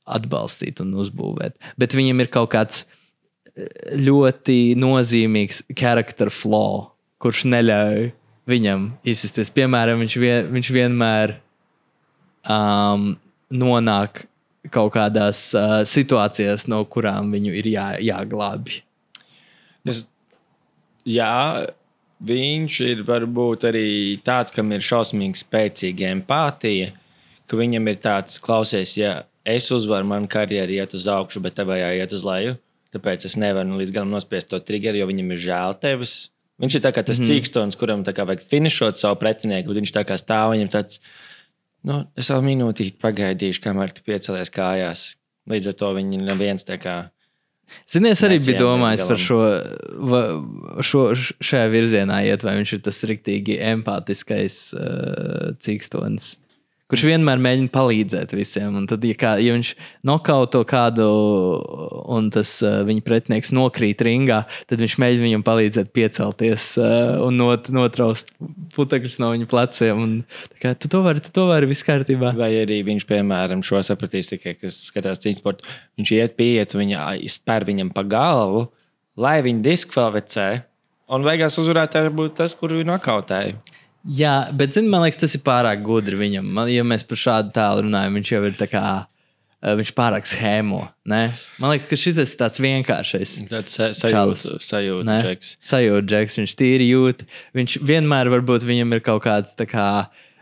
[0.09, 1.57] atbalstīt un uzbūvēt.
[1.79, 3.67] Bet viņam ir kaut kāds eh,
[3.97, 6.89] ļoti nozīmīgs charakter flaw,
[7.21, 8.09] kurš neļauj
[8.49, 9.51] viņam izsisties.
[9.53, 11.35] Piemēram, viņš, vien, viņš vienmēr
[12.49, 13.11] um,
[13.49, 14.25] nonāk
[14.73, 18.81] kaut kādās uh, situācijās, no kurām viņu ir jā, jāglābj.
[19.87, 20.03] Es,
[21.07, 21.35] jā,
[22.19, 23.89] viņš ir varbūt arī
[24.25, 26.91] tāds, kam ir šausmīgi spēcīga empātija,
[27.49, 31.71] ka viņam ir tāds, klausies, ja es uzvaru, man karjeru iet uz augšu, bet tev
[31.75, 32.57] jāiet uz leju.
[32.93, 36.15] Tāpēc es nevaru līdz galam nospiest to triggeru, jo viņam ir žēl tevis.
[36.59, 37.29] Viņš ir tas mm -hmm.
[37.29, 40.99] cīkstons, kuram vajag finišot savu pretinieku, bet viņš tā kā stāv viņam tāds.
[41.83, 45.15] Nu, es vēl minūti pagaidīšu, kamēr tu piecelies kājās.
[45.47, 47.09] Līdz ar to viņi neviens tā kā.
[47.87, 49.39] Ziniet, es arī biju domājis par šo,
[50.81, 56.39] šo šajā virzienā, iet, vai viņš ir tas rīktīgi empātiskais uh, cīkstons
[56.89, 58.73] kurš vienmēr mēģina palīdzēt visiem.
[58.79, 59.71] Un tad, ja, kā, ja viņš
[60.09, 61.05] nokauto kādu
[62.09, 67.37] un tas uh, viņa pretinieks nokrīt ringā, tad viņš mēģina viņam palīdzēt piecelties uh, un
[67.39, 68.33] not, notraust
[68.75, 70.01] putekļus no viņa pleciem.
[70.05, 70.15] Un,
[70.61, 72.33] kā, tu to vari, tu to vari, viss kārtībā.
[72.39, 77.11] Vai arī viņš, piemēram, šo sapratīs tikai, kas skatās cīņas sportu, viņš iet pieiet, viņa
[77.29, 78.65] spēr viņam pa galvu,
[79.19, 80.49] lai viņu diskvalificē.
[81.09, 83.57] Un beigās uzvarētāji būtu tas, kuru nokautēja.
[84.07, 86.45] Jā, bet zin, man liekas, tas ir pārāk gudri viņam.
[86.55, 88.83] Man, ja mēs par šādu tēlu runājam, viņš jau ir tā kā.
[89.59, 90.85] Uh, viņš pārāk schēmo.
[91.11, 91.33] Ne?
[91.59, 93.33] Man liekas, ka šis ir tāds vienkāršais.
[93.49, 95.49] Tāds sajūta, sajūta džeks.
[95.67, 96.37] Sajūta džeks.
[96.39, 97.25] Viņš tīri jūt.
[97.59, 99.89] Viņš vienmēr, varbūt viņam ir kaut kāds tā kā.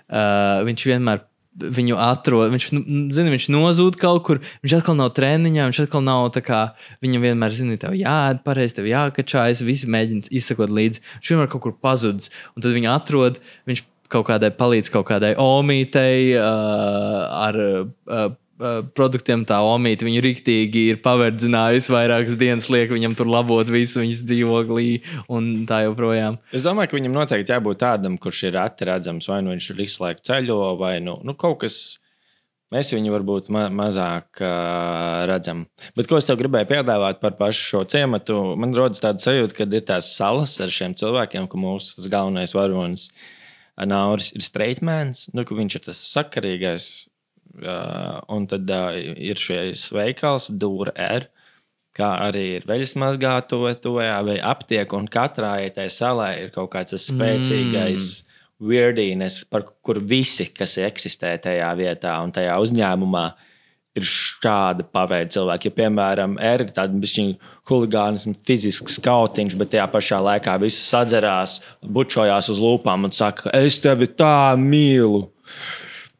[0.05, 1.25] Uh, viņš vienmēr
[1.57, 2.51] viņu atrod.
[2.53, 6.43] Viņš, nu, zina, viņš nozūd kaut kur, viņš atkal nav treniņā, viņš atkal nav tā
[6.45, 6.61] kā
[7.05, 11.03] viņam vienmēr zina, tev jāēd pareizi, tev jākačājas, visi mēģina izsekot līdzi.
[11.19, 13.39] Viņš vienmēr kaut kur pazudis, un tad viņu atrod.
[13.69, 17.63] Viņš kaut kādai palīdz kaut kādai omītei uh, ar.
[18.07, 18.27] Uh,
[18.97, 24.23] produktiem tā omīte viņu rīktīgi ir paverdzinājusi vairākas dienas, liek viņam tur labot visu viņas
[24.25, 24.87] dzīvoklī
[25.33, 26.39] un tā joprojām.
[26.55, 30.03] Es domāju, ka viņam noteikti jābūt tādam, kurš ir reti redzams, vai nu viņš visu
[30.03, 31.79] laiku ceļo, vai nu, nu kaut kas.
[32.67, 35.61] Mēs viņu varbūt ma mazāk uh, redzam.
[35.95, 38.41] Bet ko es tev gribēju piedāvāt par pašu šo ciematu?
[38.59, 43.05] Man rodas tāda sajūta, ka ir tās salas ar šiem cilvēkiem, ka mūsu galvenais varonis
[43.79, 46.89] Nauris ir streitmēns, nu, ka viņš ir tas sakarīgais
[47.57, 51.25] Uh, un tad uh, ir šis veikals, Dūra R,
[51.97, 58.05] kā arī ir veļas mazgātoja vai aptiek, un katrā tai salā ir kaut kāds spēcīgais
[58.05, 58.37] mm.
[58.69, 63.25] weirdīnes, par kur visi, kas eksistē tajā vietā un tajā uzņēmumā,
[63.97, 65.71] ir šādi paveidi cilvēki.
[65.71, 67.17] Ja, piemēram, ir tāds
[67.67, 73.81] huligānisms, fizisks skautiņš, bet tajā pašā laikā visi sadzerās, bučojās uz lūpām un saka, es
[73.81, 75.25] tevi tā mīlu.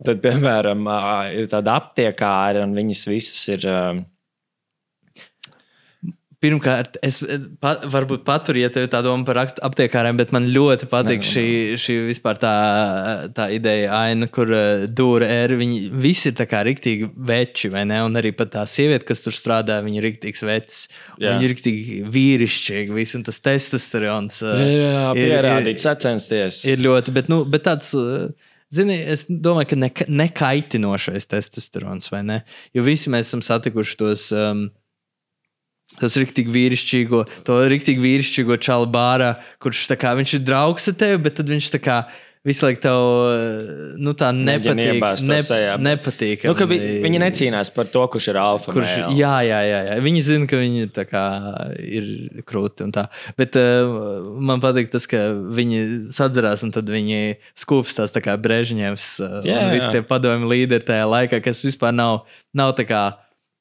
[0.05, 0.86] Tad, piemēram,
[1.33, 3.65] ir tāda aptiekāra, un viņas visas ir.
[6.38, 7.15] Pirmkārt, es
[7.57, 11.45] pa, varbūt paturiet tā doma par aptiekāriem, bet man ļoti patīk šī,
[11.81, 12.51] šī vispār tā,
[13.33, 14.51] tā ideja, aina, kur
[14.86, 15.55] dūra ir.
[15.57, 18.03] Viņi visi ir tā kā rīktīgi veči, vai ne?
[18.05, 20.83] Un arī pat tā sieviete, kas tur strādā, viņa ir rīktīgs vecs.
[21.17, 24.43] Viņa ir rīktīgi vīrišķīga, viss un tas testosterons.
[24.45, 26.62] Jā, pierādīt, sacensties.
[26.69, 27.95] Ir ļoti, bet, nu, bet tāds.
[27.97, 29.89] Uh, Zini, es domāju, ka ne,
[30.23, 32.41] nekaitinošais testosterons, vai ne?
[32.75, 34.27] Jo visi mēs esam satikuši tos.
[34.36, 34.67] Um,
[35.95, 40.89] Tas ir rīktīgi vīrišķīgo, to rīktīgi vīrišķīgo čalu bārā, kurš tā kā viņš ir draugs
[40.91, 41.95] ar tevi, bet tad viņš tā kā
[42.47, 43.01] visu laiku tev
[44.01, 45.03] nu, tā nepatīk.
[45.27, 45.39] Ne,
[45.83, 48.73] nepatīk nu, vi, viņi necīnās par to, kurš ir alfa.
[48.75, 49.99] Kurš, jā, jā, jā, jā.
[50.05, 51.25] Viņi zina, ka viņi kā,
[51.83, 52.10] ir
[52.47, 52.88] krūti.
[53.39, 53.93] Bet uh,
[54.49, 55.83] man patīk tas, ka viņi
[56.15, 60.88] sadzerās un tad viņi skūpstās tā kā Brežņevs uh, jā, un visi tie padomju līderi
[60.88, 62.26] tajā laikā, kas vispār nav,
[62.57, 63.05] nav tā kā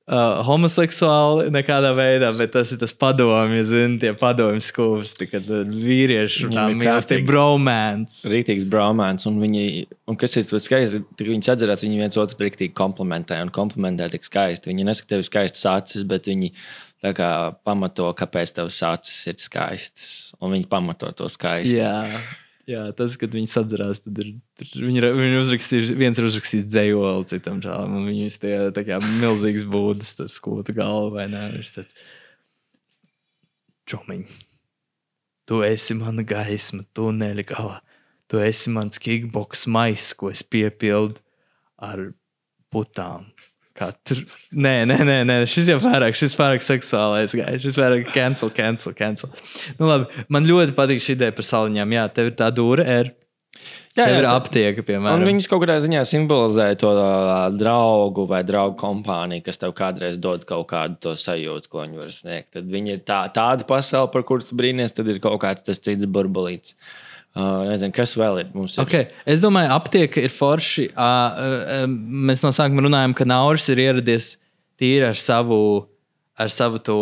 [0.06, 5.64] uh, homoseksuāli nekādā veidā, bet tas ir tas padomju, zini, tie padomju skūpsti, kad uh,
[5.66, 8.22] vīrieši tā mīlas, tie bromāns.
[8.30, 9.66] Rītīgs bromāns, un viņi,
[10.10, 14.26] un kas ir skaisti, tad viņi atcerās, viņi viens otru rīktīgi komplementē, un komplementē tik
[14.28, 14.70] skaisti.
[14.72, 16.52] Viņi nesaka tev skaistas acis, bet viņi
[17.04, 17.30] tā kā
[17.66, 21.78] pamato, kāpēc tavs acis ir skaistas, un viņi pamato to skaisti.
[21.80, 22.00] Jā.
[22.66, 27.60] Jā, tas, kad viņi sadzerās, tad ir, viņi, viņi uzrakstīs, viens ir uzrakstījis dzējoli citam
[27.62, 31.44] čālam, un viņus tie tā kā milzīgs būdas, tas skūta galva vai nē.
[31.76, 31.94] Tāds...
[33.86, 34.24] čomiņ,
[35.46, 37.78] tu esi mana gaisma, tuneļa galā.
[38.26, 41.22] Tu esi mans kickbox maisis, ko es piepildu
[41.78, 42.08] ar
[42.74, 43.30] putām.
[43.76, 44.24] Katru.
[44.56, 47.62] Nē, nē, nē, nē, šis jau pārāk, šis pārāk seksuālais gājis.
[47.66, 49.30] Šis pārāk cancel, cancel, cancel.
[49.78, 51.94] Nu, labi, man ļoti patīk šī ideja par saliņām.
[51.98, 53.12] Jā, tev ir tā dūra, ir.
[53.96, 55.22] Jā, tev ir tā- aptieka, Un piemēram.
[55.24, 60.44] viņas kaut kādā ziņā simbolizē to ā, draugu vai draugu kompāniju, kas tev kādreiz dod
[60.44, 62.50] kaut kādu to sajūtu, ko viņi var sniegt.
[62.52, 66.04] Tad viņi ir tā, tāda pasaule, par kuras brīnīties, tad ir kaut kāds tas cits
[66.04, 66.74] burbulīts.
[66.76, 67.05] Uh,
[67.36, 68.52] nezinu, kas vēl ir.
[68.54, 69.08] Ir Okay.
[69.28, 70.88] Es domāju, aptieka ir forši.
[70.94, 71.84] Uh, uh,
[72.28, 74.36] mēs no sākuma runājām, ka Nauris ir ieradies
[74.80, 75.60] tīri ar savu.
[76.36, 76.98] Ar savu to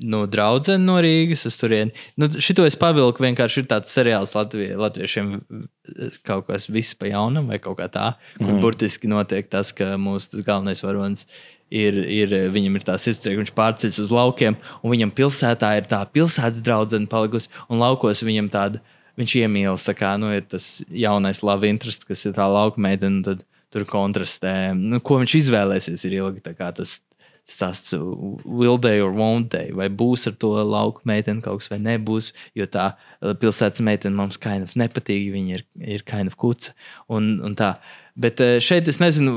[0.00, 1.92] nu, draugu no Rīgas uz turieni.
[2.16, 3.20] Nu, šito es pavilku.
[3.20, 7.90] Vienkārši ir tāds seriāls Latvie, latviešiem, uh, kaut kas viss pa jaunam, vai kaut kā
[7.92, 8.14] tā.
[8.40, 8.62] Mm.
[8.64, 11.26] burtiski notiek tas, ka mūsu galvenais varonis
[11.68, 16.00] ir, ir viņam ir tā sirdsprieka, viņš pārceļas uz laukiem, un viņam pilsētā ir tā
[16.14, 18.80] pilsētas draudzene palikusi, un laukos viņam tāda
[19.20, 19.86] viņš iemīlas.
[19.86, 23.42] tā Kā, nu, ir tas jaunais love interest, kas ir tā lauka meitene, un tad
[23.74, 24.74] tur kontrastē.
[24.78, 27.00] Nu, ko viņš izvēlēsies, ir ilgi tas.
[27.44, 31.76] Tas will they or won't they, vai būs ar to lauku meiteni kaut kas, vai
[31.76, 32.30] nebūs.
[32.56, 36.72] Jo tā pilsētas meitene mums kind of nepatīk, viņa ir, ir kind of kuca.
[37.12, 37.74] Un, un tā.
[38.16, 39.34] Bet uh, šeit es nezinu,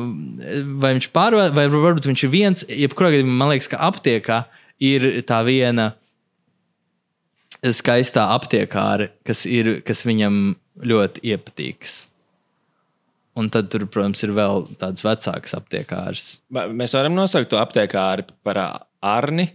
[0.80, 2.64] vai viņš pārvērtē, vai varbūt viņš ir viens.
[2.72, 4.46] Jebkurā gadījumā man liekas, ka aptiekā
[4.80, 5.92] ir tā viena
[7.78, 10.56] skaistā aptiekāra, kas, ir, kas viņam
[10.86, 11.98] ļoti iepatīks.
[13.38, 16.26] Un tad tur, protams, ir vēl tāds vecāks aptiekārs.
[16.50, 18.62] Mēs varam nosaukt to aptiekāri par
[19.06, 19.52] Arni.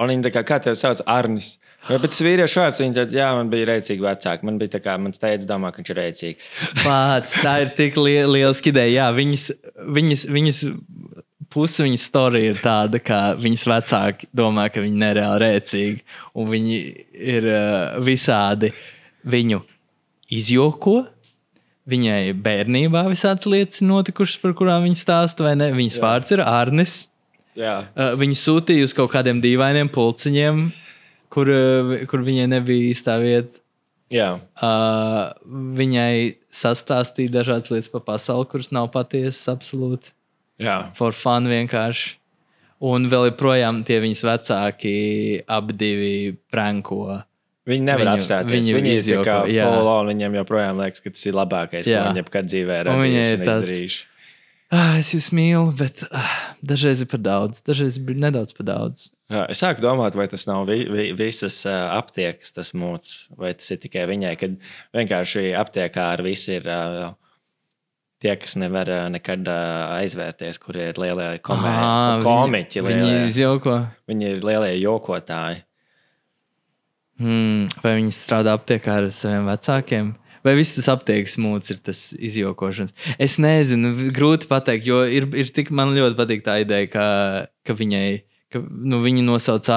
[0.00, 1.54] Un viņa tā kā, kā tevi sauc, Arnis.
[1.84, 4.46] Vai pēc vīriešu vārds viņa tad, jā, man bija rēcīgi vecāki.
[4.48, 6.48] Man bija tā kā, mans teica, domā, ka viņš ir rēcīgs.
[6.80, 8.88] Pats, tā ir tik li liela ideja.
[8.90, 9.44] Jā, viņas,
[9.98, 10.62] viņas, viņas
[11.54, 16.04] puse viņas storija ir tāda, ka viņas vecāki domā, ka viņi ir nereāli rēcīgi.
[16.34, 16.78] Un viņi
[17.14, 18.72] ir uh, visādi
[19.30, 19.62] viņu
[20.34, 21.04] izjoko.
[21.90, 25.68] Viņai bērnībā visādas lietas notikušas, par kurām viņa stāsta, vai ne?
[25.76, 26.04] Viņas Jā.
[26.06, 26.94] vārds ir Arnis.
[27.92, 30.64] Uh, Viņu sūtīja uz kaut kādiem dīvainiem pulciņiem,
[31.32, 33.60] kur, uh, kur viņai nebija īstā vieta.
[34.60, 35.32] Uh,
[35.76, 40.12] viņai sastāstīja dažādas lietas par pasauli, kuras nav patiesas, absolūti.
[40.60, 40.76] Jā.
[40.98, 42.14] For fun vienkārši.
[42.84, 44.96] Un vēl joprojām tie viņas vecāki
[45.48, 46.14] abi divi
[46.52, 47.22] pranko.
[47.64, 48.50] Viņi nevar Viņu- apstāties.
[48.52, 49.64] viņu Viņi ir kā jā.
[49.70, 50.10] full on.
[50.12, 52.02] Viņam joprojām liekas, ka tas ir labākais, Jā.
[52.02, 52.88] ko viņi jebkad dzīvē ir.
[52.88, 54.02] Un tāds-
[54.72, 59.08] Ah, es jūs mīlu, bet ah, dažreiz ir par daudz, dažreiz ir nedaudz par daudz.
[59.30, 63.52] Jā, Es sāku domāt, vai tas nav vi, vi, visas uh, aptiekas, tas mūcis, vai
[63.54, 64.56] tas ir tikai viņai, kad
[64.92, 67.14] vienkārši aptiekā ar visi ir uh,
[68.24, 72.80] tie, kas nevar uh, nekad uh, aizvērties, kur ir lielie komē, Ah, komiķi.
[72.80, 73.30] Viņi, viņi lielie.
[73.30, 73.78] izjoko.
[74.10, 75.62] Viņi ir lielie jokotāji.
[77.20, 80.14] Hmm, vai viņi strādā aptiekā ar saviem vecākiem?
[80.44, 82.92] Vai viss tas aptiekas mūcis ir tas izjokošanas?
[83.22, 87.06] Es nezinu, grūti pateikt, jo ir, ir tik man ļoti patīk tā ideja, ka,
[87.64, 88.08] ka viņai,
[88.52, 89.70] ka nu, viņi nosauc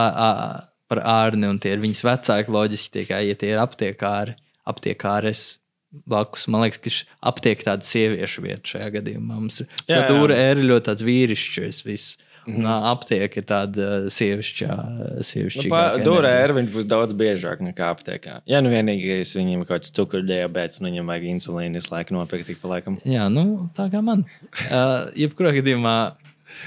[0.87, 2.51] par ārni un tie ir viņas vecāki.
[2.57, 4.35] Loģiski, tie, ja tie ir aptiekāri,
[4.67, 5.45] aptiekāres
[5.91, 6.47] blakus.
[6.51, 9.35] Man liekas, ka aptiek tāda sieviešu vieta šajā gadījumā.
[9.39, 10.07] Mums ir Jā, tā jā.
[10.13, 11.83] dūra ēra ļoti tāds vīrišķis.
[11.88, 12.15] Viss.
[12.47, 12.63] Mm.
[12.63, 14.75] aptiek ir tāda sievišķā,
[15.27, 15.81] sievišķīga.
[15.99, 18.38] Dūrē ir viņš būs daudz biežāk nekā aptiekā.
[18.47, 22.47] Jā, nu vienīgais viņam ir kaut kāds cukurdiabēts, un viņam vajag insulīnu visu laiku nopirkt
[22.47, 23.01] tik pa laikam.
[23.03, 24.23] Jā, nu, tā kā man.
[24.69, 25.97] Uh, jebkurā gadījumā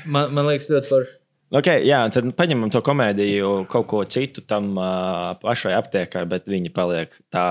[0.05, 1.17] man, man liekas, ļoti forši.
[1.51, 6.71] Okay, jā, tad paņemam to komēdiju, kaut ko citu tam uh, pašai aptiekai, bet viņi
[6.77, 7.47] paliek tā.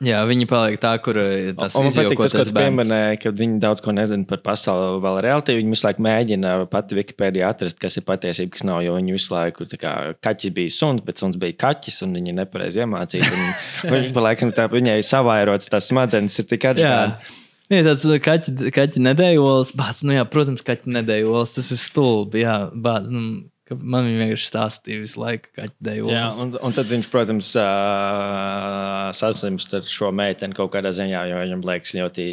[0.00, 3.32] Jā, viņi paliek tā, kur uh, tas Un man patīk tas, ko tu pieminēji, ka
[3.36, 5.56] viņi daudz ko nezina par pasauli vēl reāli.
[5.58, 8.80] Viņi visu laiku mēģina pati Wikipēdijā atrast, kas ir patiesība, kas nav.
[8.86, 9.92] Jo viņi visu laiku kā
[10.24, 13.28] kaķis bija suns, bet suns bija kaķis, un viņi nepareizi iemācīja.
[13.90, 17.36] Viņi pa laikam tā, viņai savairots tās smadzenes ir tik atšķirīgas.
[17.70, 22.42] Jā, tāds uh, kaķi, kaķi nedēļos, bāc, nu jā, protams, kaķi nedēļos, tas ir stulbi,
[22.42, 26.40] jā, bāc, nu, ka man viņa vienkārši stāstīja visu laiku kaķi Jā, nedēļos.
[26.42, 31.62] un, un tad viņš, protams, uh, saslimst ar šo meiteni kaut kādā ziņā, jo viņam
[31.70, 32.26] liekas ļoti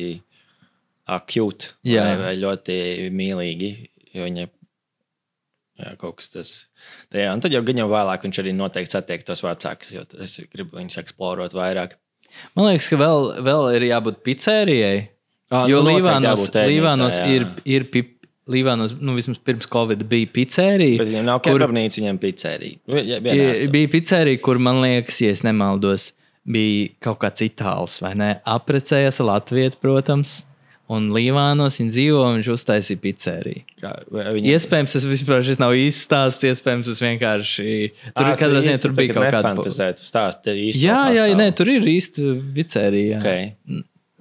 [1.17, 2.03] akūti Jā.
[2.03, 2.77] vai, vai ļoti
[3.15, 3.69] mīlīgi.
[4.17, 4.47] Viņa,
[5.83, 6.51] jā, kaut kas tas.
[7.11, 10.03] Tā, jā, un tad jau gan jau vēlāk viņš arī noteikti satiek tos vecākus, jo
[10.25, 11.95] es gribu viņus eksplorot vairāk.
[12.57, 14.97] Man liekas, ka vēl, vēl ir jābūt pizzērijai.
[15.47, 17.27] Ah, Jo nu, Līvānos, jābūt ēdnīcai, Līvānos jā.
[17.37, 17.45] ir,
[17.77, 18.16] ir pip,
[18.47, 20.97] Līvānos, nu, vismaz pirms Covid bija pizzērija.
[21.01, 22.77] Bet viņam nav kur- kebabnīca, viņam pizzerija.
[22.87, 26.13] Ja- Bija pizzerija, kur man liekas, ja es nemaldos,
[26.47, 28.29] bija kaut kāds itāls vai ne?
[28.47, 30.43] Apprecējās ar Latviju, protams.
[30.89, 33.61] Un Līvānos viņa dzīvo, un viņš uztaisīja pizzeriju.
[33.83, 36.45] Viņi Iespējams, tas vispār šis nav īsts stāsts.
[36.47, 37.91] Iespējams, tas vienkārši.
[38.15, 39.51] Tur, Ā, katrā ziņā, tur bija kaut kāda.
[39.51, 42.23] nefantāzēt, stāst, tev īsti Jā, jā, nē, tur ir īsta
[42.55, 43.19] pizzerija.
[43.19, 43.51] Okay.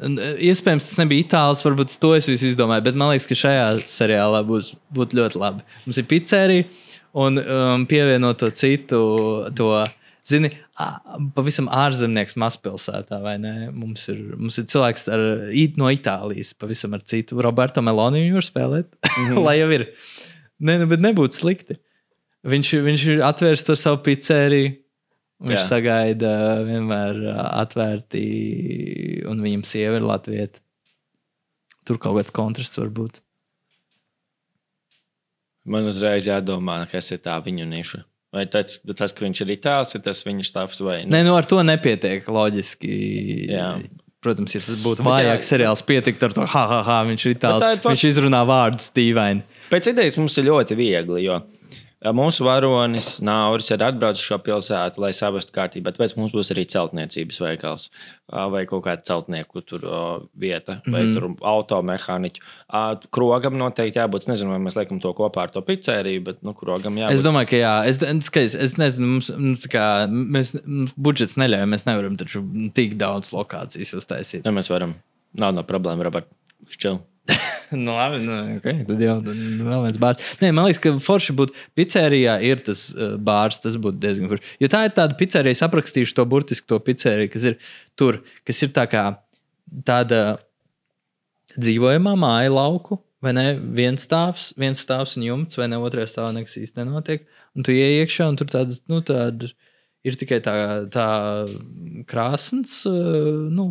[0.04, 3.38] Un, e, Iespējams, tas nebija itālis, varbūt to es visu izdomāju, bet man liekas, ka
[3.40, 5.64] šajā seriālā būs būt ļoti labi.
[5.86, 6.66] Mums ir pizzerija
[7.16, 9.00] un um, pievienot to citu,
[9.56, 9.70] to,
[10.28, 10.50] zini,
[11.36, 13.54] pavisam ārzemnieks mazpilsētā, vai ne?
[13.72, 15.24] Mums ir, mums ir cilvēks ar,
[15.80, 17.38] no Itālijas, pavisam ar citu.
[17.44, 19.44] Roberto Meloni viņu var spēlēt, mm -hmm.
[19.46, 19.86] lai jau ir.
[20.60, 21.78] Nē, nu, bet nebūtu slikti.
[22.46, 24.76] Viņš, viņš ir atvērs to savu pizzeriju.
[25.36, 25.66] Viņš Jā.
[25.68, 26.30] sagaida
[26.64, 27.18] vienmēr
[27.60, 28.22] atvērti,
[29.28, 30.48] un viņam sieva ir Latvija.
[31.86, 33.20] Tur kaut kāds kontrasts var būt.
[35.68, 38.00] Man uzreiz jādomā, kas ir tā viņa niša.
[38.34, 41.46] Vai tas, tas ka viņš ir itālis, ir tas viņa stāvs vai Nē, nu ar
[41.48, 42.90] to nepietiek loģiski.
[43.52, 43.70] Jā.
[44.24, 45.16] Protams, ja tas būtu Bet jā.
[45.16, 47.84] vājāks seriāls, pietiktu ar to, ha, ha, ha, viņš ir itālis.
[47.84, 49.44] Viņš izrunā vārdus dīvaini.
[49.70, 51.38] Pēc idejas mums ir ļoti viegli, jo
[52.14, 55.94] mūsu varonis Nauris ir atbraucis šo pilsētu, lai savestu kārtībā.
[55.94, 57.88] Tāpēc mums būs arī celtniecības veikals
[58.26, 59.84] vai kaut kāda celtnieku tur,
[60.34, 61.36] vieta, vai mm -hmm.
[61.46, 62.42] automehāniķu.
[62.74, 64.26] Ā, Krogam noteikti jābūt.
[64.26, 67.14] Es nezinu, vai mēs liekam to kopā ar to pizzeriju, bet nu, krogam jābūt.
[67.14, 71.66] Es domāju, ka jā, es, es, es, nezinu, mums, mums, kā, mēs, mums budžets neļauj,
[71.66, 72.44] mēs nevaram taču
[72.74, 74.44] tik daudz lokācijas uztaisīt.
[74.44, 74.94] Ja mēs varam.
[75.34, 76.26] Nav no problēma, Robert.
[76.68, 76.98] Šķil.
[77.84, 80.22] nu, labi, nu, okay, tad jau vēl viens bārs.
[80.42, 84.54] Nē, man liekas, ka forši būtu pizzerijā, ir tas uh, bārs, tas būtu diezgan forši.
[84.62, 87.58] Jo tā ir tāda pizzerija, es aprakstīšu to burtiski to pizzeriju, kas ir
[87.98, 89.06] tur, kas ir tā kā
[89.86, 90.22] tāda
[91.56, 93.00] dzīvojamā māja lauku.
[93.24, 93.46] Vai ne?
[93.74, 95.80] Viens stāvs, viens stāvs un jumts, vai ne?
[95.82, 97.24] Otrajā stāvā nekas īsti nenotiek.
[97.56, 99.48] Un tu ienāc iekšā, un tur tādas, nu, tāda
[100.06, 100.54] ir tikai tā,
[100.92, 101.06] tā
[102.06, 103.66] krāsns, uh, nu,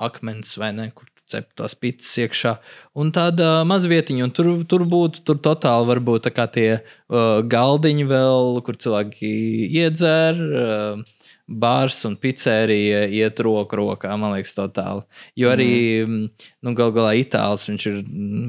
[0.00, 2.56] akmens vai ne, kur tu cep tās pitas iekšā.
[2.98, 8.08] Un tāda mazvietiņa, un tur, tur būtu, tur totāli varbūt tā kā tie uh, galdiņi
[8.08, 9.30] vēl, kur cilvēki
[9.68, 10.42] iedzer.
[10.48, 11.04] Uh,
[11.48, 15.00] Bārs un pizzerija iet roku rokā, man liekas, totāli.
[15.32, 15.70] Jo arī,
[16.04, 16.26] mm.
[16.60, 18.02] nu, gal galā itālis, viņš ir,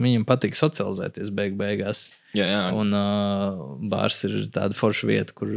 [0.03, 2.09] viņam patīk socializēties beig beigās.
[2.35, 2.65] Jā, jā.
[2.75, 5.53] Un uh, bārs ir tāda forša vieta, kur,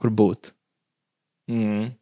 [0.00, 0.54] kur būt.
[1.52, 1.92] Mm.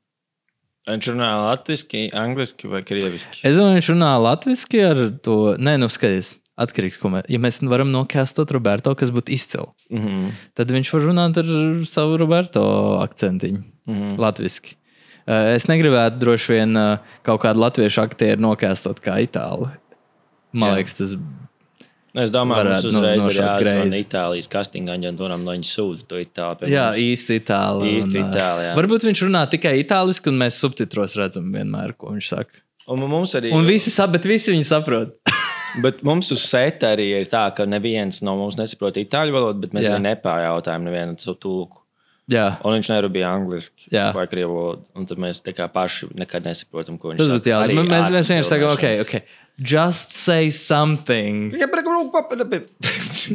[0.91, 3.45] Viņš runā latviešu, angliski vai krieviski.
[3.47, 5.37] Es domāju, viņš runā latviešu ar to.
[5.63, 7.29] Nē, nu skaties, atkarīgs no mēs.
[7.31, 10.31] Ja mēs varam nokāstot Roberto, kas būtu izcils, Mm -hmm.
[10.55, 11.47] tad viņš var runāt ar
[11.87, 12.63] savu Roberto
[13.03, 13.63] akcentiņu.
[13.87, 14.19] Mm -hmm.
[14.19, 14.75] Latviešu.
[15.27, 19.71] Es negribētu droši vien uh, kaut kādu latviešu aktieru nokāstot kā itālu.
[20.53, 20.75] Man Jā.
[20.77, 21.15] liekas, tas
[22.15, 24.01] Es domāju, ka mums uzreiz no- ir greizi.
[24.05, 26.69] Itālijas kastinga aģentūram, lai viņi sūta to itāļu.
[26.69, 27.95] Jā, īsti itāli.
[27.97, 28.19] Īsti
[28.67, 28.75] jā.
[28.77, 32.61] Varbūt viņš runā tikai itāliski, un mēs subtitros redzam vienmēr, ko viņš saka.
[32.93, 35.17] Un mums arī Un visi bet visi viņu saprot.
[35.81, 39.73] Bet mums uz seta arī ir tā, ka neviens no mums nesaprot itāļu valodu, bet
[39.73, 39.95] mēs Jā.
[39.97, 41.79] arī nepārjautājām nevienu to tulku.
[42.29, 44.13] Jā, Un viņš nerunāja angliski Jā.
[44.13, 45.07] vai krievu valodu.
[45.09, 47.39] Tad mēs tā kā paši nekad nesaprotam, ko viņš tas saka.
[47.41, 47.63] būtu jā.
[47.65, 49.23] Arī Mēs, mēs vienkārši sakām, ok, ok.
[49.61, 51.53] Just say something.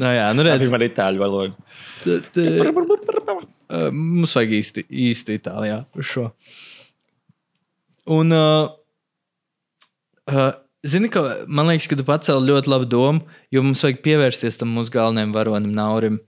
[0.01, 1.53] No, jā, nu redz, man ir itāļu valoda.
[3.93, 6.25] mums vajag īsti, īsti itālijā par šo.
[8.17, 8.69] Un, uh,
[10.31, 10.51] uh,
[10.87, 14.71] zini, ka man liekas, ka tu pacēli ļoti labu domu, jo mums vajag pievērsties tam
[14.77, 16.19] mūsu galvenajam varonim, Naurim.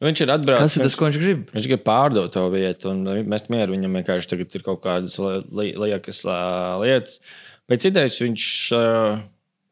[0.00, 0.64] Nu, viņš ir atbraucis.
[0.64, 1.42] Kas ir tas, ko viņš grib?
[1.54, 5.44] Viņš grib pārdot to vietu, un mēs mieru viņam vienkārši tagad ir kaut kādas li-
[5.60, 6.38] li- liekas ā,
[6.82, 7.20] lietas.
[7.70, 8.48] Pēc idejas viņš.
[8.76, 8.82] ā,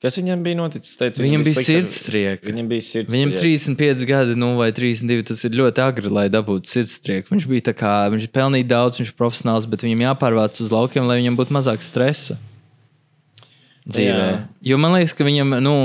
[0.03, 0.97] Kas viņam bija noticis?
[0.99, 2.47] Teicu, Viņam bija slikti ar- sirdstrieka.
[2.49, 3.13] Viņam bija sirds.
[3.15, 7.31] Viņam 35 gadi, nu, vai 32, tas ir ļoti agri, lai dabūtu sirdstrieku.
[7.31, 11.07] Viņš bija tā kā, viņš pelnīja daudz, viņš ir profesionāls, bet viņam jāpārvāc uz laukiem,
[11.07, 12.35] lai viņam būtu mazāk stresa
[13.87, 14.27] dzīvē.
[14.27, 14.41] Jā.
[14.73, 15.77] Jo man liekas, ka viņam, nu,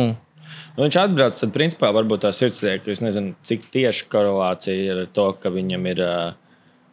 [0.77, 2.91] Nu, viņš atbrauc, tad principā varbūt tā sirdslieka.
[2.93, 6.33] Es nezinu, cik tieši korelācija ir ar to, ka viņam ir uh,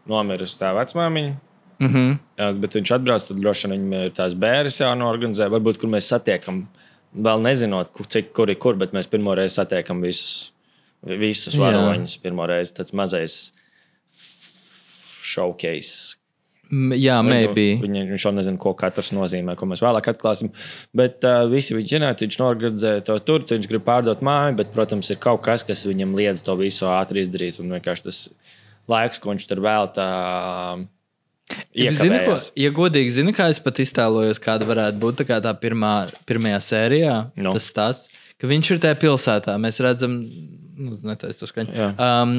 [0.08, 1.34] nomirusi tā vecmāmiņa.
[1.78, 2.16] Mm -hmm.
[2.38, 5.48] Jā, bet viņš atbrauc, tad droši vien viņam ir tās bērres jānorganizē.
[5.50, 6.66] Varbūt, kur mēs satiekam,
[7.14, 10.52] vēl nezinot, kur, cik, kur ir kur, bet mēs pirmo reizi satiekam visus,
[11.02, 12.18] visus varoņus.
[12.22, 13.52] Pirmo reizi tāds mazais
[15.24, 16.16] showcase.
[16.96, 17.66] jā, maybe.
[17.82, 20.50] Viņi, viņš jau nezina, ko katrs nozīmē, ko mēs vēlāk atklāsim.
[20.96, 25.10] Bet uh, visi viņi zina, viņš norganizē to tur, viņš grib pārdot māju, bet, protams,
[25.12, 27.60] ir kaut kas, kas viņam liedz to visu ātri izdarīt.
[27.62, 28.24] Un vienkārši tas
[28.90, 30.08] laiks, ko viņš tur veltā,
[31.74, 35.52] Zini, ko, ja godīgi, zini, kā es pat iztēlojos, kāda varētu būt tā, kā tā
[35.60, 35.94] pirmā,
[36.28, 37.16] pirmajā sērijā.
[37.36, 37.52] Nu.
[37.56, 38.04] Tas tas,
[38.40, 39.56] ka viņš ir tajā pilsētā.
[39.60, 41.74] Mēs redzam, nu, netaisa to skaņu.
[41.76, 41.94] Jā.
[41.98, 42.36] Um,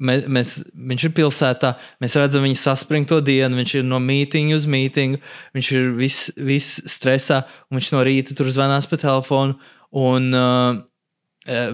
[0.00, 4.64] Mēs, mēs, viņš ir pilsētā, mēs redzam viņa saspringto dienu, viņš ir no mītīņa uz
[4.72, 5.18] mītīņu,
[5.58, 9.58] viņš ir viss vis stresā, un viņš no rīta tur zvanās pa telefonu.
[10.00, 10.80] Un uh,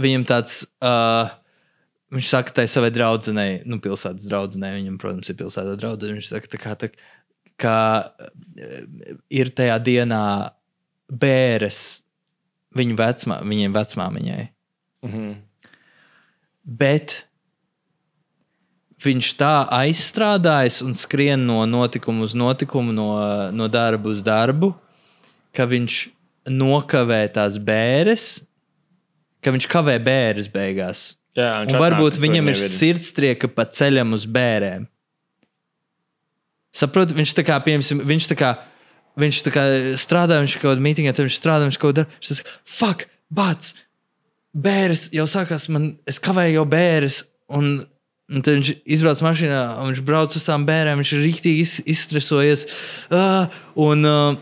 [0.03, 1.31] viņam tāds, uh,
[2.15, 6.19] viņš saka, tai savai draudzenei, nu, pilsētas draudzenei, viņam, protams, ir pilsētas draudzene.
[6.19, 6.91] Viņš saka, tā kā, tā,
[7.61, 7.77] ka
[8.07, 10.25] uh, ir tajā dienā
[11.11, 12.01] bēres
[12.77, 14.43] viņu vecmā, viņiem vecmāmiņai.
[15.07, 15.33] Mhm.
[16.67, 17.21] Bet
[19.05, 23.11] viņš tā aizstrādājas un skrien no notikuma uz notikumu, no,
[23.55, 24.73] no darba uz darbu,
[25.55, 26.01] ka viņš
[26.51, 28.27] nokavē tās bēres,
[29.43, 31.13] ka viņš kavē bēres beigās.
[31.37, 34.87] Jā, Un varbūt viņam ir sirdstrieka pa ceļam uz bērēm.
[36.77, 38.53] Saprotu, viņš tā kā, piemēram, viņš tā kā,
[39.21, 39.65] viņš tā kā
[40.01, 42.11] strādā, viņš kaut kādā mītīgā, tad viņš strādā, viņš kaut ko dara.
[42.21, 43.77] Viņš kā, fuck, bats,
[44.57, 47.21] bēres jau sākās, man, es kavēju jau bēres.
[47.53, 47.71] Un,
[48.33, 51.79] un tad viņš izbrauc mašīnā, un viņš brauc uz tām bērēm, viņš ir rīktīgi iz,
[51.97, 52.67] izstresojies.
[53.13, 54.41] Uh, un, uh,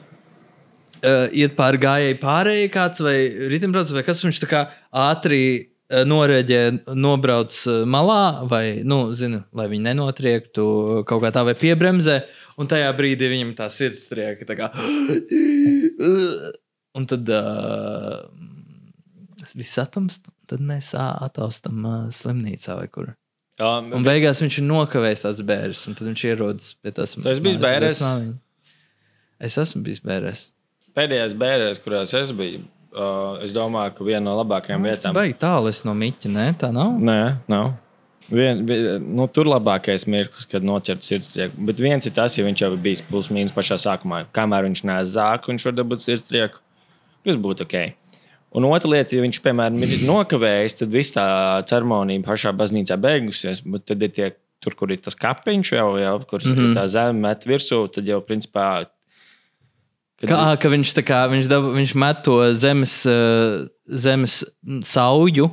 [1.04, 3.18] uh, iet pāri gājēji pārējai kāds vai
[3.52, 4.66] ritimbrauc, vai kas viņš tā kā
[5.04, 5.44] ātri
[5.92, 6.60] uh, noreģē,
[6.96, 10.66] nobrauc uh, malā, vai, nu, zini, lai viņi nenotriektu
[11.08, 12.20] kaut kā tā, vai piebremzē.
[12.60, 14.46] Un tajā brīdī viņam tā sirds trieka.
[14.46, 14.68] Tā kā,
[16.98, 18.22] un tad uh,
[19.54, 23.12] viss atomst, tad mēs ā, ataustam uh, slimnīcā vai kur.
[23.60, 27.42] Jā, Un beigās viņš ir nokavējis tās bērres, un tad viņš ierodas pie tās bijis
[27.44, 28.00] mājas bērēs?
[28.00, 28.34] vecmāmiņa.
[29.46, 30.40] Es esmu bijis bērēs.
[30.94, 32.64] Pēdējās bērnēs, kurās es biju,
[32.94, 35.16] uh, es domāju, ka viena no labākajām Tas vietām.
[35.16, 36.46] baigi tālu es no Miķa, ne?
[36.58, 36.94] Tā nav.
[37.00, 37.20] Nē,
[37.50, 37.72] nav.
[38.32, 41.58] Vien, vien, nu, tur labākais mirklis, kad noķert sirdstrieku.
[41.68, 44.22] Bet viens ir tas, ja viņš jau ir bijis plus mīnus pašā sākumā.
[44.34, 46.62] Kamēr viņš nezāk, viņš var dabūt sirdstrieku.
[47.24, 47.76] Tas būtu ok.
[48.54, 51.26] Un otra lieta, ja viņš, piemēram, ir nokavējis, tad viss tā
[51.68, 53.64] ceremonija pašā baznīcā beigusies.
[53.66, 54.30] Bet tad ir tie,
[54.62, 56.54] tur, kur ir tas kapiņš jau, jau kur mm.
[56.54, 56.76] -hmm.
[56.78, 58.86] tā zeme met virsū, tad jau principā.
[60.22, 63.00] Kā, ka viņš, kā, viņš, dab, viņš met to zemes,
[64.06, 64.36] zemes
[64.86, 65.48] sauju,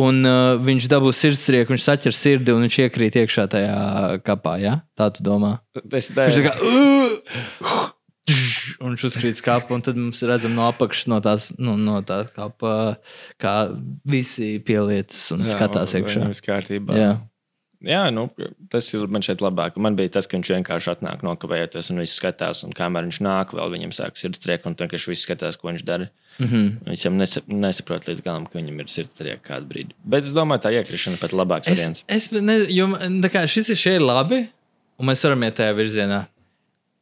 [0.00, 0.26] un
[0.66, 3.78] viņš dabū sirdstrieku, viņš saķer sirdi un viņš iekrīt iekšā tajā
[4.26, 4.58] kapā.
[4.60, 4.74] Ja?
[4.98, 5.60] Tā tu domā?
[5.94, 6.56] Es, Viņš tā kā.
[6.58, 7.96] "Ugh!"
[8.80, 12.22] Un viņš uzkrīt skāpā, un tad mums redzam no apakšas, no tās nu, no tā
[12.30, 12.96] kāpa,
[13.40, 13.54] kā
[14.06, 16.28] visi pielietas un skatās iekšā.
[16.30, 16.94] Viss kārtībā.
[16.98, 17.10] Jā.
[17.80, 18.26] Jā, nu,
[18.68, 19.78] tas ir man šeit labāk.
[19.80, 22.60] Man bija tas, ka viņš vienkārši atnāk nokavējoties un viss skatās.
[22.66, 26.10] Un kamēr viņš nāk, vēl viņam sāk sirdstrieka, un vienkārši viss skatās, ko viņš dara.
[26.38, 26.66] Mm -hmm.
[26.90, 29.96] Viņš jau nesa, nesaprot līdz galam, ka viņam ir sirdstrieka kādu brīdi.
[30.04, 32.04] Bet es domāju, tā iekrišana pat labāks Es, variants.
[32.08, 34.48] es nezinu, kā šis ir šeit labi,
[34.98, 36.26] un mēs varam iet tajā virzienā.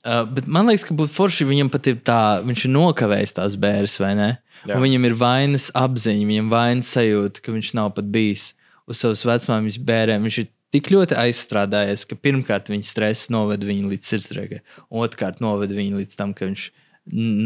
[0.06, 3.56] Uh, bet man liekas, ka būtu forši viņam pat ir tā, viņš ir nokavējis tās
[3.58, 4.38] bērres, vai ne?
[4.66, 8.54] Viņam ir vainas apziņa, viņam vainas sajūta, ka viņš nav pat bijis
[8.86, 10.22] uz savas vecmāmiņas bērēm.
[10.22, 15.76] Viņš ir tik ļoti aizstrādājies, ka pirmkārt viņa stress noveda viņu līdz sirdsdrēgai, otrkārt noveda
[15.76, 16.70] viņu līdz tam, ka viņš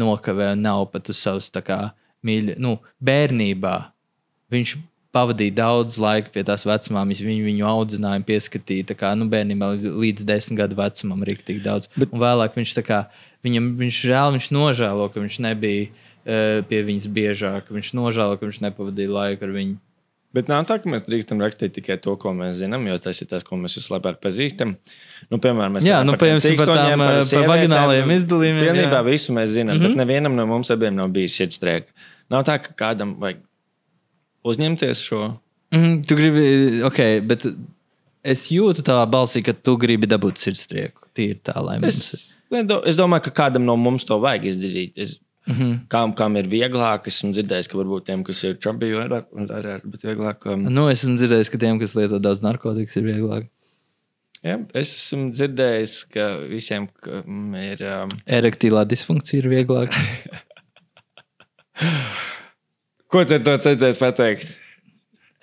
[0.01, 1.51] nokavē un nav pat uz savas
[2.23, 3.75] mīļa, nu, bērnībā.
[4.53, 4.75] Viņš
[5.13, 8.95] pavadīja daudz laika pie tās vecmāmiņas, viņu, viņu audzināja, pieskatīja.
[8.97, 11.89] Kā, nu, bērnībā līdz, līdz desmit gadu vecumam arī tik daudz.
[11.95, 13.03] Bet, un vēlāk viņš, kā,
[13.45, 17.73] viņam, viņš, žēl, viņš nožēlo, ka viņš nebija uh, pie viņas biežāk.
[17.73, 19.77] Viņš nožēlo, ka viņš nepavadīja laiku ar viņu.
[20.33, 23.27] Bet nav tā, ka mēs drīkstam rakstīt tikai to, ko mēs zinām, jo tas ir
[23.29, 24.71] tas, ko mēs vislabāk pazīstam.
[25.29, 28.63] Nu, piemēram, mēs Jā, nu, par piemēram, par tām, eh, par sievietēm, vaginālajiem nu, izdalījumiem,
[28.65, 29.03] Pilnībā jā.
[29.05, 29.93] visu mēs zinām, mm -hmm.
[29.93, 32.09] bet nevienam no mums abiem nav bijis sirdstrieka.
[32.33, 33.43] Nav tā, ka kādam vajag
[34.43, 35.21] uzņemties šo.
[35.73, 37.45] Mm, tu gribi, ok, bet
[38.23, 41.05] es jūtu tavā balsī, ka tu gribi dabūt sirdstrieku.
[41.13, 41.85] Tīri tā, lai ir.
[41.85, 42.31] Es,
[42.89, 44.97] es domāju, ka kādam no mums to vajag izdarīt.
[44.97, 45.79] Es, Mm -hmm.
[45.91, 50.05] kam, kam ir vieglāk, esmu dzirdējis, ka varbūt tiem, kas ir jau vairāk, ar, bet
[50.05, 50.45] vieglāk.
[50.47, 53.49] Um, Nu, es esmu dzirdējis, ka tiem, kas lieto daudz narkotikas, ir vieglāk.
[54.43, 57.83] jā, es esmu dzirdējis, ka visiem kam ir.
[57.83, 59.91] Um, Erektīlā disfunkcija ir vieglāk.
[63.11, 64.47] ko tu ar to centies pateikt?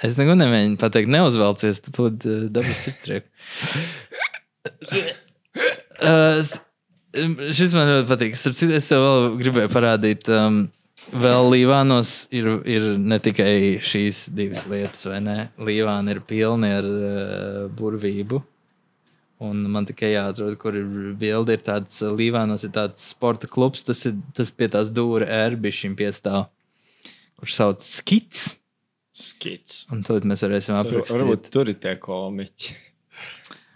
[0.03, 2.09] Es neko nemēģinu pateikt, neuzvelcies, tad to
[2.49, 3.29] dabūs sirdstrieku.
[6.01, 6.70] Uh, um,
[7.15, 8.37] šis man ļoti patīk.
[8.39, 10.29] Starp citu, Es tev vēl gribēju parādīt.
[10.33, 10.61] Um,
[11.11, 15.37] vēl Līvānos ir, ir ne tikai šīs divas lietas, vai ne?
[15.59, 18.43] Līvāna ir pilna ar uh, burvību.
[19.41, 21.57] Un man tikai jāatrod, kur ir bilde.
[21.57, 25.97] Ir tāds uh, Līvānos ir tāds sporta klubs, tas ir tas pie tās dūra ērbišķim
[25.99, 26.51] piestāv,
[27.41, 28.51] kurš sauc Skits.
[29.21, 29.85] Skits.
[29.91, 31.17] Un to mēs varēsim aprakstīt.
[31.17, 32.77] Varbūt tur ir tie komiķi.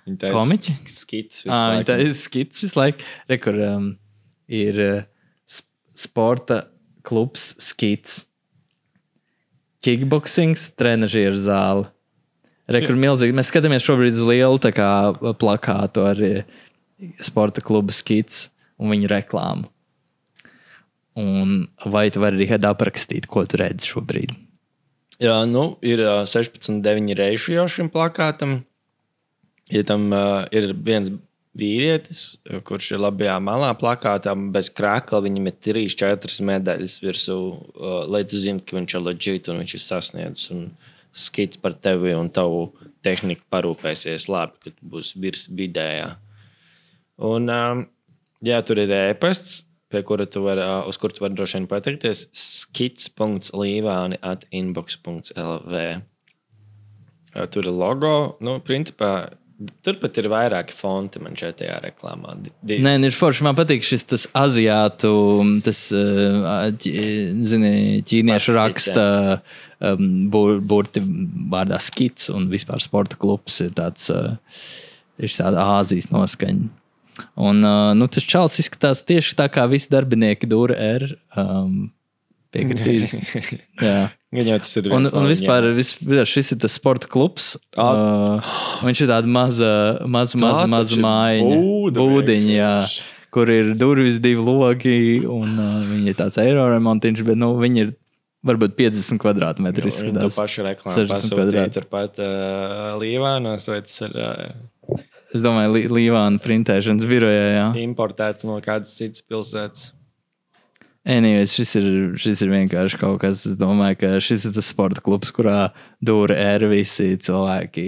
[0.05, 0.75] Taisa Komiķi?
[0.91, 1.43] Skits.
[1.47, 1.89] visu Ah, laiku.
[1.89, 3.07] tā ir skits visu laiku.
[3.31, 3.91] Re, kur um,
[4.53, 5.03] ir uh,
[5.49, 6.65] sp sporta
[7.07, 8.25] klubs skits.
[9.85, 11.89] Kickboxings, trenižieru zāle.
[12.73, 13.35] Rekur milzīgi.
[13.37, 14.91] Mēs skatāmies šobrīd uz lielu kā,
[15.37, 16.47] plakātu ar eh,
[17.21, 18.47] sporta klubu skits
[18.81, 19.69] un viņu reklāmu.
[21.21, 24.33] Un vai tu vari arī aprakstīt, ko tu redzi šobrīd?
[25.23, 28.65] Jā, nu, ir uh, 16, 9 reizes jau šim plakātam.
[29.73, 31.13] Ja tam uh, ir viens
[31.57, 37.39] vīrietis, uh, kurš ir labajā malā plakātā, bez krākla, viņam ir 3, 4 medaļas virsū,
[37.39, 40.51] uh, lai tu zinātu, ka viņš ir leģit un viņš ir sasniedzis.
[40.55, 40.67] Un
[41.15, 42.67] skits par tevi un tavu
[43.07, 46.11] tehniku parūpēsies labi, kad būs virs vidējā.
[47.25, 47.85] Un, um,
[48.43, 49.63] jā, tur ir e-pasts
[49.95, 55.85] pie kura tu vari, uz kuru tu vari droši vien pateikties, skits.līvāni at inbox.lv.
[57.55, 59.13] Tur ir logo, nu, principā.
[59.85, 62.35] Turpat ir vairāki fonti man šeit tajā reklāmā.
[62.43, 62.83] Divi.
[62.85, 63.45] Nē, nu, ir forši.
[63.47, 65.13] Man patīk šis tas aziātu,
[65.67, 65.81] tas,
[66.85, 67.75] zini,
[68.09, 69.07] ķīniešu raksta
[70.35, 71.03] burti
[71.53, 74.09] vārdā skits un vispār sporta klubs ir tāds,
[75.21, 76.71] ir tāda Āzijas noskaņa.
[77.39, 77.61] Un,
[77.99, 81.13] nu, tas čels izskatās tieši tā, kā visi darbinieki dūra ir.
[81.39, 81.94] Um,
[82.55, 83.17] Piekritīs.
[83.85, 83.97] Jā,
[84.35, 84.91] jau tas ir.
[84.95, 85.95] Un, un vispār vis,
[86.31, 87.55] šis ir tas sporta klubs.
[87.75, 88.45] Uh,
[88.87, 89.73] viņš ir tāds maza,
[90.07, 91.59] maza, maza, maza mājiņa.
[91.99, 92.71] Būdiņa,
[93.35, 94.99] kur ir durvis, divi logi.
[95.27, 97.95] Un, uh, viņi ir tāds eiro remontiņš, bet nu, viņi ir
[98.45, 99.91] varbūt 50 kvadrātmetri.
[100.15, 104.15] Tā paša reklāma pasūtīja turpat uh, Līvānos, vai tas ir.
[104.15, 104.71] Uh,
[105.35, 107.47] Es domāju, Līvāna printēšanas birojā.
[107.57, 107.67] Jā.
[107.83, 109.89] Importēts no kādas citas pilsētas.
[111.05, 111.87] Anyways, šis, ir,
[112.17, 113.43] šis ir vienkārši kaut kas.
[113.51, 115.69] Es domāju, ka šis ir tas sporta klubs, kurā
[116.01, 117.85] dūra ir visi cilvēki.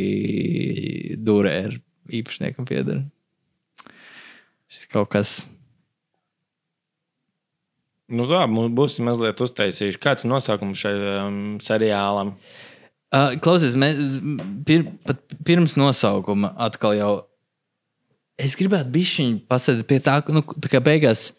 [1.24, 1.78] Dūra ir
[2.12, 3.06] īpašniekam pieder.
[4.68, 5.36] Šis kaut kas.
[8.12, 10.02] Nu, tā, būs mazliet uztaisījuši.
[10.02, 10.92] Kāds ir nosaukums šai
[11.24, 12.36] um, seriālam?
[13.16, 14.20] Uh, klausies, mēs
[14.66, 14.84] pir,
[15.46, 17.10] pirms nosaukuma atkal jau
[18.36, 21.30] es gribētu bišķiņu pasēdēt pie tā, nu, tā kā beigās.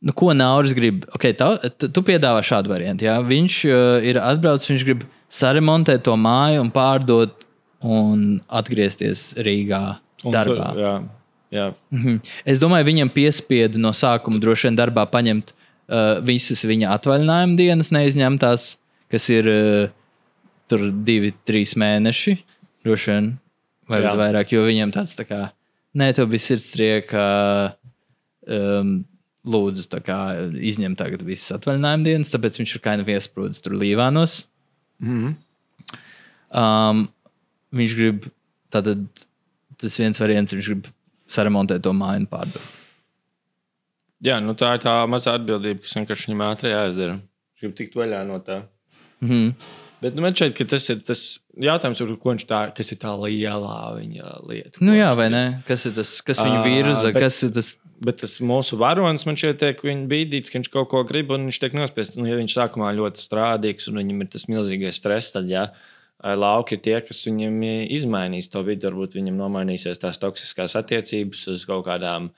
[0.00, 1.04] Nu, ko Nauris grib?
[1.12, 3.04] Okay, tā, tu piedāvā šādu variantu.
[3.04, 3.18] Jā?
[3.24, 7.44] Viņš uh, ir atbraucis, viņš grib saremontēt to māju un pārdot
[7.84, 9.82] un atgriezties Rīgā
[10.24, 10.70] un darbā.
[10.72, 10.94] Tur, jā,
[11.56, 11.68] jā.
[11.92, 12.18] Mhm.
[12.48, 17.92] Es domāju, viņam piespiedu no sākuma droši vien darbā paņemt uh, visas viņa atvaļinājuma dienas
[17.92, 18.66] neizņemtās,
[19.12, 19.92] kas ir uh,
[20.70, 22.38] tur divi, trīs mēneši.
[22.86, 23.32] Droši vien,
[23.90, 25.50] vai vairāk, jo viņam tāds tā kā
[25.98, 27.22] Nē, tev bija sirdsrieka.
[28.46, 29.00] Um,
[29.48, 30.18] lūdzu, kā,
[30.72, 34.42] izņem tagad visas atvaļinājuma dienas, tāpēc viņš ir nu viesprūdis tur Līvānos.
[35.00, 35.34] Mm.
[36.50, 37.06] Um,
[37.76, 38.28] viņš grib,
[38.74, 39.06] tātad
[39.80, 40.90] tas viens variants, viņš grib
[41.30, 42.76] saremontēt to māju un pārdot.
[44.20, 47.14] Jā, nu tā ir tā mazā atbildība, kas vienkārši viņam ātri jāizdara.
[47.54, 48.58] Viņš grib tikt vaļā no tā.
[49.24, 49.54] Mm.
[50.00, 51.22] Bet nu, man šķiet, ka tas ir tas
[51.60, 54.80] jautājums, viņš tā, kas ir tā lielā viņa lieta.
[54.80, 55.44] Nu, jā, vai ne?
[55.68, 57.74] Kas ir tas, kas viņu virza, bet, kas ir tas?
[58.00, 59.36] Bet tas mūsu varonis man
[59.76, 62.16] ka viņš bīdīts, ka viņš kaut ko grib un viņš tiek nospiests.
[62.16, 65.66] Nu, ja viņš sākumā ļoti strādīgs un viņam ir tas milzīgais stress, tad jā,
[66.24, 67.58] lauki ir tie, kas viņam
[67.92, 68.88] izmainīs to vidi.
[68.88, 72.30] Varbūt viņam nomainīsies tās toksiskās attiecības uz kaut kādām.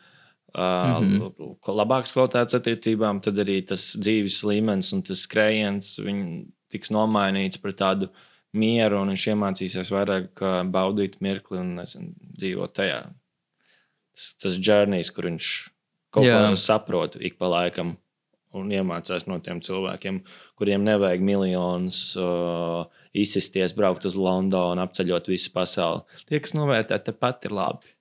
[0.53, 1.55] Uh, mm -hmm.
[1.79, 5.95] labākas kvalitātes attiecībām, tad arī tas dzīves līmenis un tas skrējiens
[6.73, 8.11] tiks nomainīts par tādu
[8.57, 10.43] mieru, un viņš iemācīsies vairāk
[10.73, 13.03] baudīt mirkli un nezinu, dzīvot tajā.
[14.13, 15.53] Tas, tas journeys, kur viņš
[16.13, 16.41] kaut Jā.
[16.43, 17.97] ko saprot ik pa laikam.
[18.53, 20.19] Un iemācās no tiem cilvēkiem,
[20.61, 22.83] kuriem nevajag miljonus, uh,
[23.17, 26.05] izsisties, braukt uz Londonu, apceļot visu pasauli.
[26.29, 27.95] Tie, kas novērtē, tepat ir labi.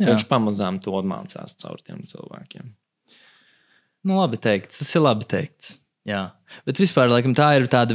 [0.00, 2.72] Viņš pamazām to mācās caur tiem cilvēkiem.
[4.08, 5.76] Nu, labi teikt, tas ir labi teikts.
[6.08, 6.22] Jā,
[6.66, 7.94] bet vispār laikam, tā ir tāda.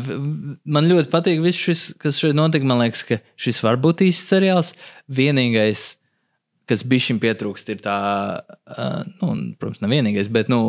[0.64, 2.68] Man ļoti patīk viss šis, kas šeit notika.
[2.68, 4.70] Man liekas, ka šis var būt īsts seriāls.
[5.12, 5.90] Vienīgais,
[6.72, 7.98] kas bija šim pietrūkst, ir tā,
[9.20, 10.62] nu, protams, ne vienīgais, bet nu,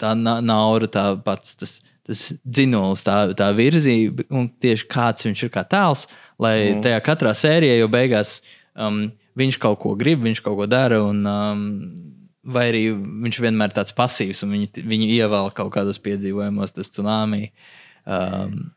[0.00, 1.76] tā naura, tā pats tas,
[2.08, 6.06] tas dzinulis, tā, tā virzība un tieši kāds viņš ir kā tēls.
[6.40, 6.84] Lai mm.
[6.86, 8.38] tajā katrā sērijā jau beigās
[8.72, 11.04] um, viņš kaut ko grib, viņš kaut ko dara.
[11.04, 11.66] Un, um,
[12.46, 16.92] vai arī viņš vienmēr ir tāds pasīvs un viņu, viņu ievēl kaut kādos piedzīvojumos, tas
[16.92, 17.50] tsunami.
[18.06, 18.70] Um,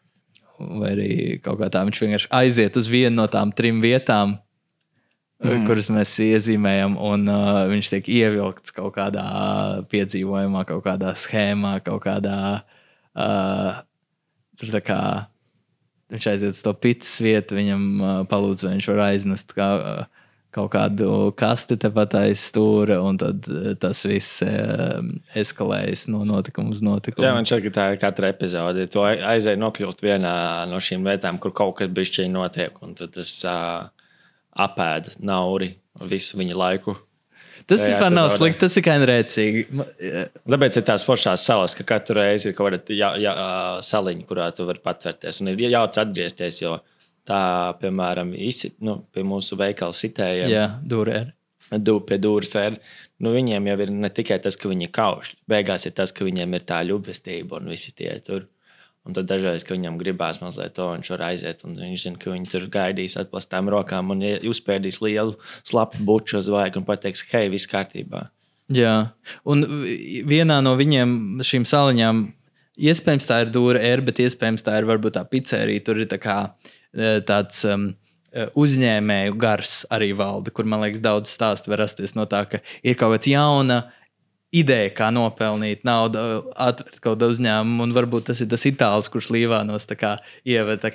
[0.59, 1.11] vai arī
[1.43, 4.36] kaut kā tā viņš vienkārši aiziet uz vienu no tām trim vietām,
[5.43, 5.65] mm.
[5.70, 9.26] kuras mēs iezīmējam, un uh, viņš tiek ievilkts kaut kādā
[9.91, 12.39] piedzīvojumā, kaut kādā schēmā, kaut kādā.
[13.13, 13.80] Uh,
[14.59, 15.01] tur tā kā
[16.09, 19.53] viņš aiziet uz to pits vietu, viņam uh, palūdz, vai viņš var aiznest.
[19.55, 20.18] Kā, uh,
[20.56, 26.74] kaut kādu kasti tepat aiz stūra, un tad eh, tas viss um, eskalējas no notikuma
[26.74, 27.26] uz notikumu.
[27.28, 28.88] Jā, man šķiet, ka tā ir katra epizode.
[28.89, 30.34] Tu aizēji nokļūst vienā
[30.72, 33.86] no šīm vietām, kur kaut kas bišķiņi notiek, un tad tas uh,
[34.66, 35.76] apēda nauri
[36.10, 36.97] visu viņa laiku.
[37.70, 39.66] Tas Jā, vispār nav slikti, tas ir kā rēcīgi.
[40.02, 43.36] Eh, Tāpēc ir tās foršās salas, ka katru reizi ir kaut kāda
[43.86, 45.43] saliņa, kurā tu vari patvērties.
[45.43, 46.80] Un ir jautri atgriezties, jo
[47.30, 47.41] tā,
[47.82, 51.27] piemēram, isi, nu, pie mūsu veikala sitējiem, Jā, durē.
[51.86, 52.80] du, pie dūres ir.
[53.21, 56.55] Nu, viņiem jau ir ne tikai tas, ka viņi kauš, beigās ir tas, ka viņiem
[56.57, 58.47] ir tā ļubestība un visi tie tur.
[59.07, 62.34] Un tad dažreiz, kad viņam gribās mazliet to, viņš var aiziet, un viņš zina, ka
[62.34, 67.47] viņi tur gaidīs atplastām rokām un uzspēdīs lielu slapu buču uz vaigu un pateiks, hei,
[67.49, 68.27] viss kārtībā.
[68.69, 68.93] Jā,
[69.49, 69.63] un
[70.30, 72.19] vienā no viņiem šīm saliņām,
[72.80, 75.84] iespējams, tā ir dūra ēra, bet iespējams, tā ir varbūt tā pizzerija.
[75.88, 76.78] Tur ir tā kā, eh,
[77.28, 77.92] tāds um,
[78.34, 83.00] uzņēmēju gars arī valda, kur man liekas, daudz stāstu var rasties no tā, ka ir
[83.00, 83.82] kaut kāds jauna.
[84.50, 86.18] Ideja, kā nopelnīt naudu,
[86.58, 89.86] atvērt kaut kādu uzņēmumu, un varbūt tas ir tas itālis, kurš Līvānos
[90.42, 90.90] ievada.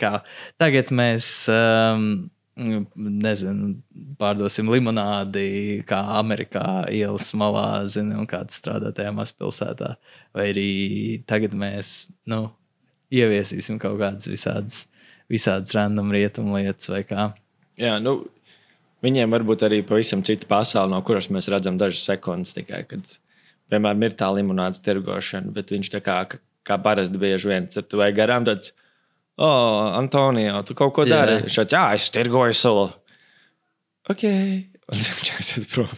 [0.58, 2.08] Tagad mēs um,
[2.56, 3.76] nezinu,
[4.18, 9.94] pārdosim limonādi, kā Amerikā ielas malā, zinu, un kāds strādā tajā mazpilsētā.
[10.34, 10.68] Vai arī
[11.26, 12.48] tagad mēs nu,
[13.14, 14.84] ieviesīsim kaut kādas visādas,
[15.32, 17.28] visādas random rietumu lietas vai kā.
[17.80, 18.20] Jā, nu,
[19.04, 22.84] viņiem varbūt arī pavisam cita pasaule, no kuras mēs redzam dažas sekundes tikai.
[22.90, 23.16] Kad,
[23.72, 26.18] piemēram, ir tā limonādes tirgošana, bet viņš tā kā,
[26.64, 28.74] kā parasti bieži vien tad tu vai garām tāds.
[29.34, 31.40] Oh, Antonija, tu kaut ko dari?
[31.42, 32.86] Viņš šeit, jā, es tirgoju sulu.
[34.12, 34.24] Ok.
[34.92, 35.90] Un viņš aiziet prom.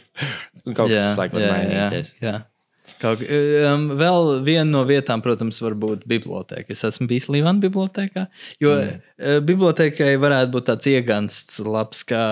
[0.70, 2.14] Kaut kas laikam mainīties.
[2.22, 2.38] Jā, jā.
[3.02, 6.70] Kaut, um, vēl viena no vietām, protams, var būt biblioteka.
[6.72, 8.26] Es esmu bijis Līvāna bibliotekā.
[8.62, 9.46] Jo mm.
[9.48, 12.22] bibliotekai varētu būt tāds iegansts, labs, ka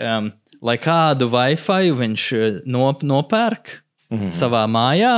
[0.00, 0.32] um,
[0.62, 4.18] lai kādu Wi-Fi viņš eh, nop, nopērk mm.
[4.18, 4.34] -hmm.
[4.34, 5.16] savā mājā,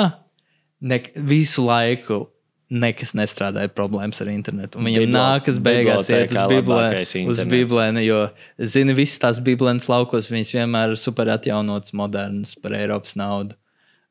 [0.81, 2.27] ne, visu laiku.
[2.75, 4.79] Nekas nestrādāja problēmas ar internetu.
[4.81, 8.23] Un viņam Biblo- nākas beigās iet uz labākais uz biblēnu, jo,
[8.59, 13.55] zini, visas tās biblēnas laukos, viņas vienmēr ir super atjaunotas, modernas par Eiropas naudu.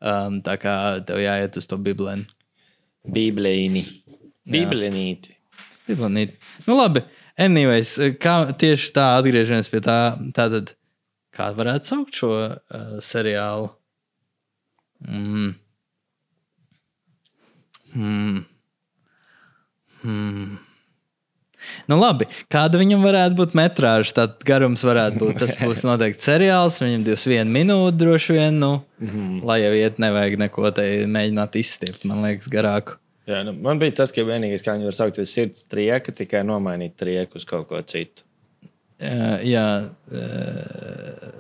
[0.03, 0.75] Um, tā kā
[1.07, 2.27] tev jāiet uz to biblēnu.
[3.13, 3.83] Bībelīni.
[4.51, 5.37] Bībelīnīti.
[5.87, 6.35] Biblēnīt.
[6.67, 7.03] Nu, labi.
[7.39, 9.97] Anyways, kā tieši tā atgriežamies pie tā,
[10.35, 10.75] tātad,
[11.33, 13.71] kā varētu saukt šo uh, seriālu?
[15.07, 15.55] Mm.
[17.93, 18.43] Hmm.
[20.03, 20.59] Hmm.
[21.91, 24.15] Nu, labi, kāda viņam varētu būt metrāža?
[24.21, 25.37] Tad garums varētu būt.
[25.43, 26.81] Tas būs noteikti seriāls.
[26.83, 28.59] Viņam 21 minūte droši vien.
[28.59, 29.39] Nu, mm -hmm.
[29.47, 32.99] Lai jau iet, nevajag neko te mēģināt izstiept, man liekas, garāku.
[33.23, 36.43] Jā, nu, man bija tas, ka vienīgais, kā viņi var saukt, ir sirds trieka, tikai
[36.43, 38.25] nomainīt trieku uz kaut ko citu.
[38.99, 39.67] Jā, jā.
[40.11, 41.31] Uh,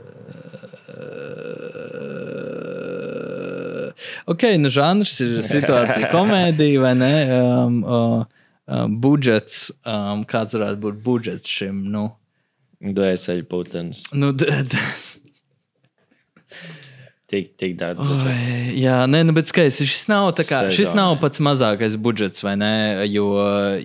[4.31, 7.11] ok, nu žanrs ir situācija, komēdija vai ne?
[7.35, 8.23] Um, uh,
[8.67, 11.85] um, budžets, um, kāds varētu būt budžets šim?
[11.93, 12.09] Nu,
[12.83, 14.03] Dvēseli putens.
[14.11, 14.33] nu,
[17.33, 18.45] Tik, tik daudz budžets.
[18.45, 19.87] Oi, jā, nē, nu, bet skaisti.
[19.89, 20.99] Šis nav, kā, šis Sezonai.
[20.99, 22.69] nav pats mazākais budžets, vai ne?
[23.09, 23.25] Jo,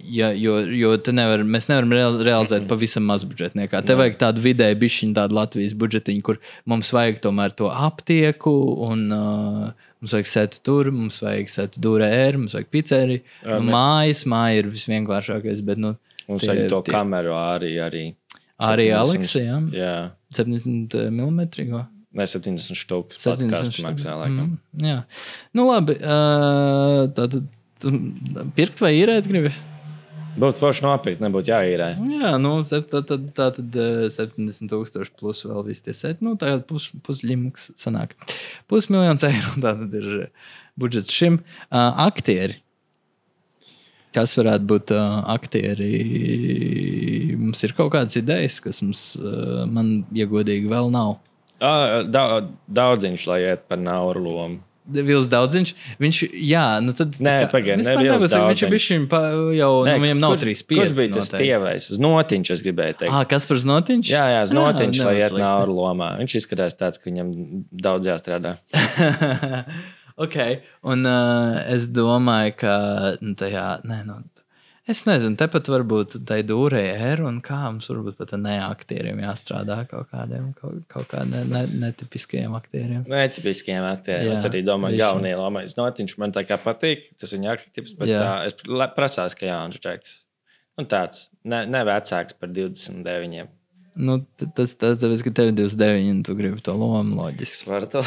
[0.05, 3.81] ja, jo, jo nevar, mēs nevaram real, realizēt pavisam maz budžetniekā.
[3.89, 8.53] Te vajag tādu vidēju bišķiņu, tādu Latvijas budžetiņu, kur mums vajag tomēr to aptieku
[8.91, 13.25] un uh, mums vajag sēt tur, mums vajag sēt durēru, mums vajag pizzeriju.
[13.49, 15.97] Jā, Nu, mājas, māja ir visvienkāršākais, bet nu,
[16.29, 17.73] Mums tie- vajag to tie- kameru arī.
[17.81, 18.09] Arī,
[18.61, 19.59] Arī 70 Aleksa, jā.
[19.73, 19.97] Jā,
[20.37, 21.87] 70 mm.
[22.19, 23.23] Ne 70 stūkus.
[23.25, 24.59] 70 Podcastu maksā laikam.
[24.59, 24.99] Mm, jā,
[25.57, 25.99] nu labi.
[26.03, 27.41] Uh, tad
[28.59, 29.55] pirkt vai īrēt gribi?
[30.39, 31.89] Būtu forši nopirkt, nebūtu jāīrē.
[32.13, 36.23] Jā, nu, tā tad, tā tad uh, 70 tūkstoši plus vēl viss tie sēdi.
[36.27, 38.15] Nu, tagad pus, pusļimaks sanāk.
[38.71, 40.29] Pusmiljons eiro tā tad ir
[40.79, 41.41] budžets šim.
[41.73, 42.61] Uh, aktieri.
[44.15, 45.91] Kas varētu būt uh, aktieri?
[47.39, 51.19] Mums ir kaut kādas idejas, kas mums, uh, man, ja godīgi, vēl nav.
[51.61, 52.25] Ā, Da,
[52.71, 54.59] daudziņš, lai iet par nauru lomu.
[54.89, 55.75] Vils Daudziņš.
[56.01, 57.19] Viņš, jā, nu tad.
[57.21, 58.71] Nē, pagaidi, ne Vils nevajag, Viņš Daudziņš.
[58.73, 58.87] bijis
[59.59, 61.91] jau, Nē, nu, viņam nav kurš- 3 Kurš bija tas tievais?
[61.93, 63.13] Uz notiņš, es gribēju teikt.
[63.13, 64.09] Ah, kas par Znotiņš?
[64.09, 66.17] Jā, jā, uz notiņš, lai iet nauru lomā.
[66.23, 68.57] Viņš izskatās tāds, ka viņam daudz jāstrādā.
[70.25, 70.37] ok,
[70.89, 72.73] un uh, es domāju, ka
[73.21, 74.23] nu, tajā, nē, nu,
[74.89, 76.83] es nezinu, tepat varbūt tai dūrē
[77.13, 81.65] ir un kā mums varbūt pat ne aktieriem jāstrādā kaut kādiem, kaut, kaut kādiem ne,
[81.87, 83.05] netipiskiem aktieriem.
[83.09, 84.33] Netipiskiem aktieriem.
[84.33, 87.11] Jā, Es arī domāju, ka jaunie lomais notiņš man tā kā patīk.
[87.21, 88.25] Tas viņa arhitekts, bet Jā.
[88.25, 90.19] tā, es prasās, ka Jānis Čeks.
[90.79, 93.49] Un tāds ne, ne vecāks par 29.
[93.99, 94.21] Nu,
[94.55, 97.67] tas tas tāpēc, ka tev ir 29 un tu gribi to lomu loģiski.
[97.67, 98.05] Var to?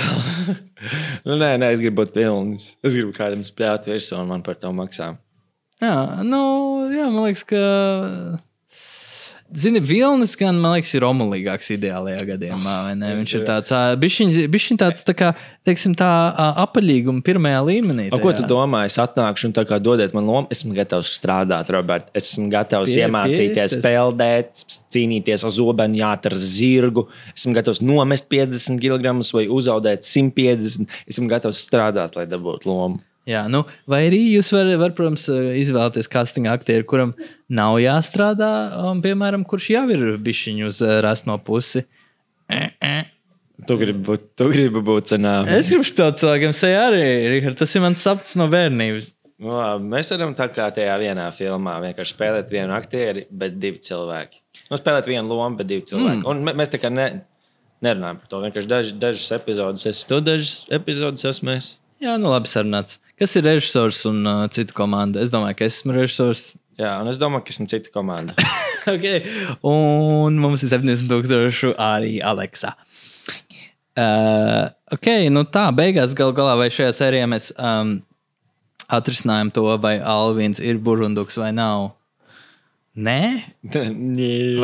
[1.28, 2.70] nu, nē, nē, es gribu būt pilns.
[2.80, 5.10] Es gribu kādam spļaut virsū, un man par to maksā.
[5.82, 6.42] Jā, nu,
[6.94, 7.66] jā, man liekas, ka.
[9.52, 12.76] Zini, Vilnis gan, man liekas, ir omulīgāks ideālajā gadījumā.
[12.96, 13.10] ne?
[13.18, 15.34] Viņš ir tāds, bišķiņ tāds, tā kā,
[15.68, 16.08] teiksim, tā
[16.64, 18.06] apaļīguma pirmajā līmenī.
[18.16, 18.86] A, ko tu domā?
[18.88, 20.48] Es atnākšu un tā kā dodiet man lomu.
[20.56, 22.08] Esmu gatavs strādāt, Robert.
[22.16, 23.84] Esmu gatavs Pie- iemācīties, piestas.
[23.84, 24.64] peldēt,
[24.96, 27.10] cīnīties ar zobenu, jātur zirgu.
[27.36, 30.88] Esmu gatavs nomest 50 kg vai uzaudēt 150.
[31.12, 33.04] Esmu gatavs strādāt, lai dabūtu lomu.
[33.30, 37.12] Jā, nu, vai arī jūs varat, var, protams, izvēlēties castinga aktieru, kuram
[37.54, 38.50] nav jāstrādā,
[38.90, 41.84] un, piemēram, kurš jau ir bišķiņu uz ā, rasno pusi.
[43.68, 45.36] Tu gribi būt, tu gribi būt cenā.
[45.54, 47.02] Es gribu spēlēt cilvēkiem, sejā arī,
[47.36, 49.12] Richard, tas ir mans sapnis no bērnības.
[49.42, 54.42] Labi, mēs varam tā kā tajā vienā filmā vienkārši spēlēt vienu aktieri, bet divi cilvēki.
[54.70, 56.24] Nu, spēlēt vienu lomu, bet divi cilvēki.
[56.24, 56.28] Mm.
[56.30, 57.08] Un mē- mēs tā kā ne,
[57.86, 58.42] nerunājam par to.
[58.46, 61.72] Vienkārši daž, dažas epizodes es to, dažas epizodes esmu es.
[62.02, 62.98] Jā, nu labi sarunāts.
[63.22, 65.22] Kas ir režisors un uh, cita komanda?
[65.22, 66.56] Es domāju, ka es esmu režisors.
[66.82, 68.34] Jā, un es domāju, ka esmu cita komanda.
[68.96, 69.22] okay.
[69.62, 72.72] Un mums ir 70,000 arī Aleksā.
[73.94, 78.00] Uh, ok, nu tā, beigās gal galā vai šajā sērijā mēs um,
[78.90, 81.92] atrisinājām to, vai Alvins ir burunduks vai nav.
[83.06, 83.22] Nē,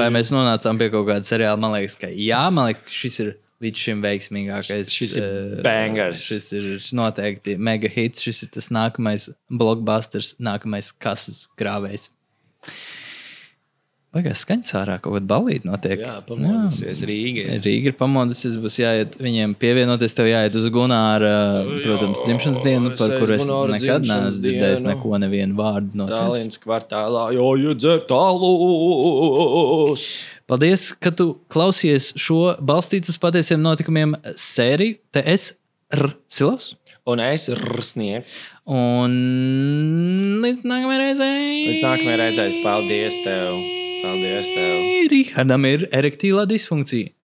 [0.02, 1.62] vai mēs nonācām pie kaut kāda seriāla?
[1.62, 4.92] Man liekas, ka jā, man liekas, ka šis ir līdz šim veiksmīgākais.
[4.94, 6.26] Šis ir eh, bangers.
[6.28, 8.24] Šis ir noteikti mega hits.
[8.26, 12.10] Šis ir tas nākamais blockbusters, nākamais kases grāvējs.
[14.16, 16.00] Pagaidā, skaņas ārā kaut kāda balīta notiek.
[16.00, 17.58] Jā, pamodusies Rīga.
[17.60, 20.16] Rīga ir pamodusies, būs jāiet viņiem pievienoties.
[20.16, 21.34] Tev jāiet uz Gunāra,
[21.84, 26.24] protams, dzimšanas dienu, par kuru es Gunāra nekad neesmu dzirdējis neko, nevienu vārdu no tevis.
[26.24, 30.08] Tallinas kvartālā, jo iedzer tālus.
[30.48, 35.02] Paldies, ka tu klausies šo balstītu uz patiesiem notikumiem sēriju.
[35.12, 35.52] Te es
[35.92, 36.78] ir Silos.
[37.08, 38.48] Un es sniegšu.
[38.72, 39.12] Un
[40.44, 41.44] līdz nākamajai reizei.
[41.74, 43.77] Līdz nākamajai reizei, paldies tev!
[44.02, 44.82] Paldies tev!
[45.12, 47.14] Rihardam ir erektīlā disfunkcija.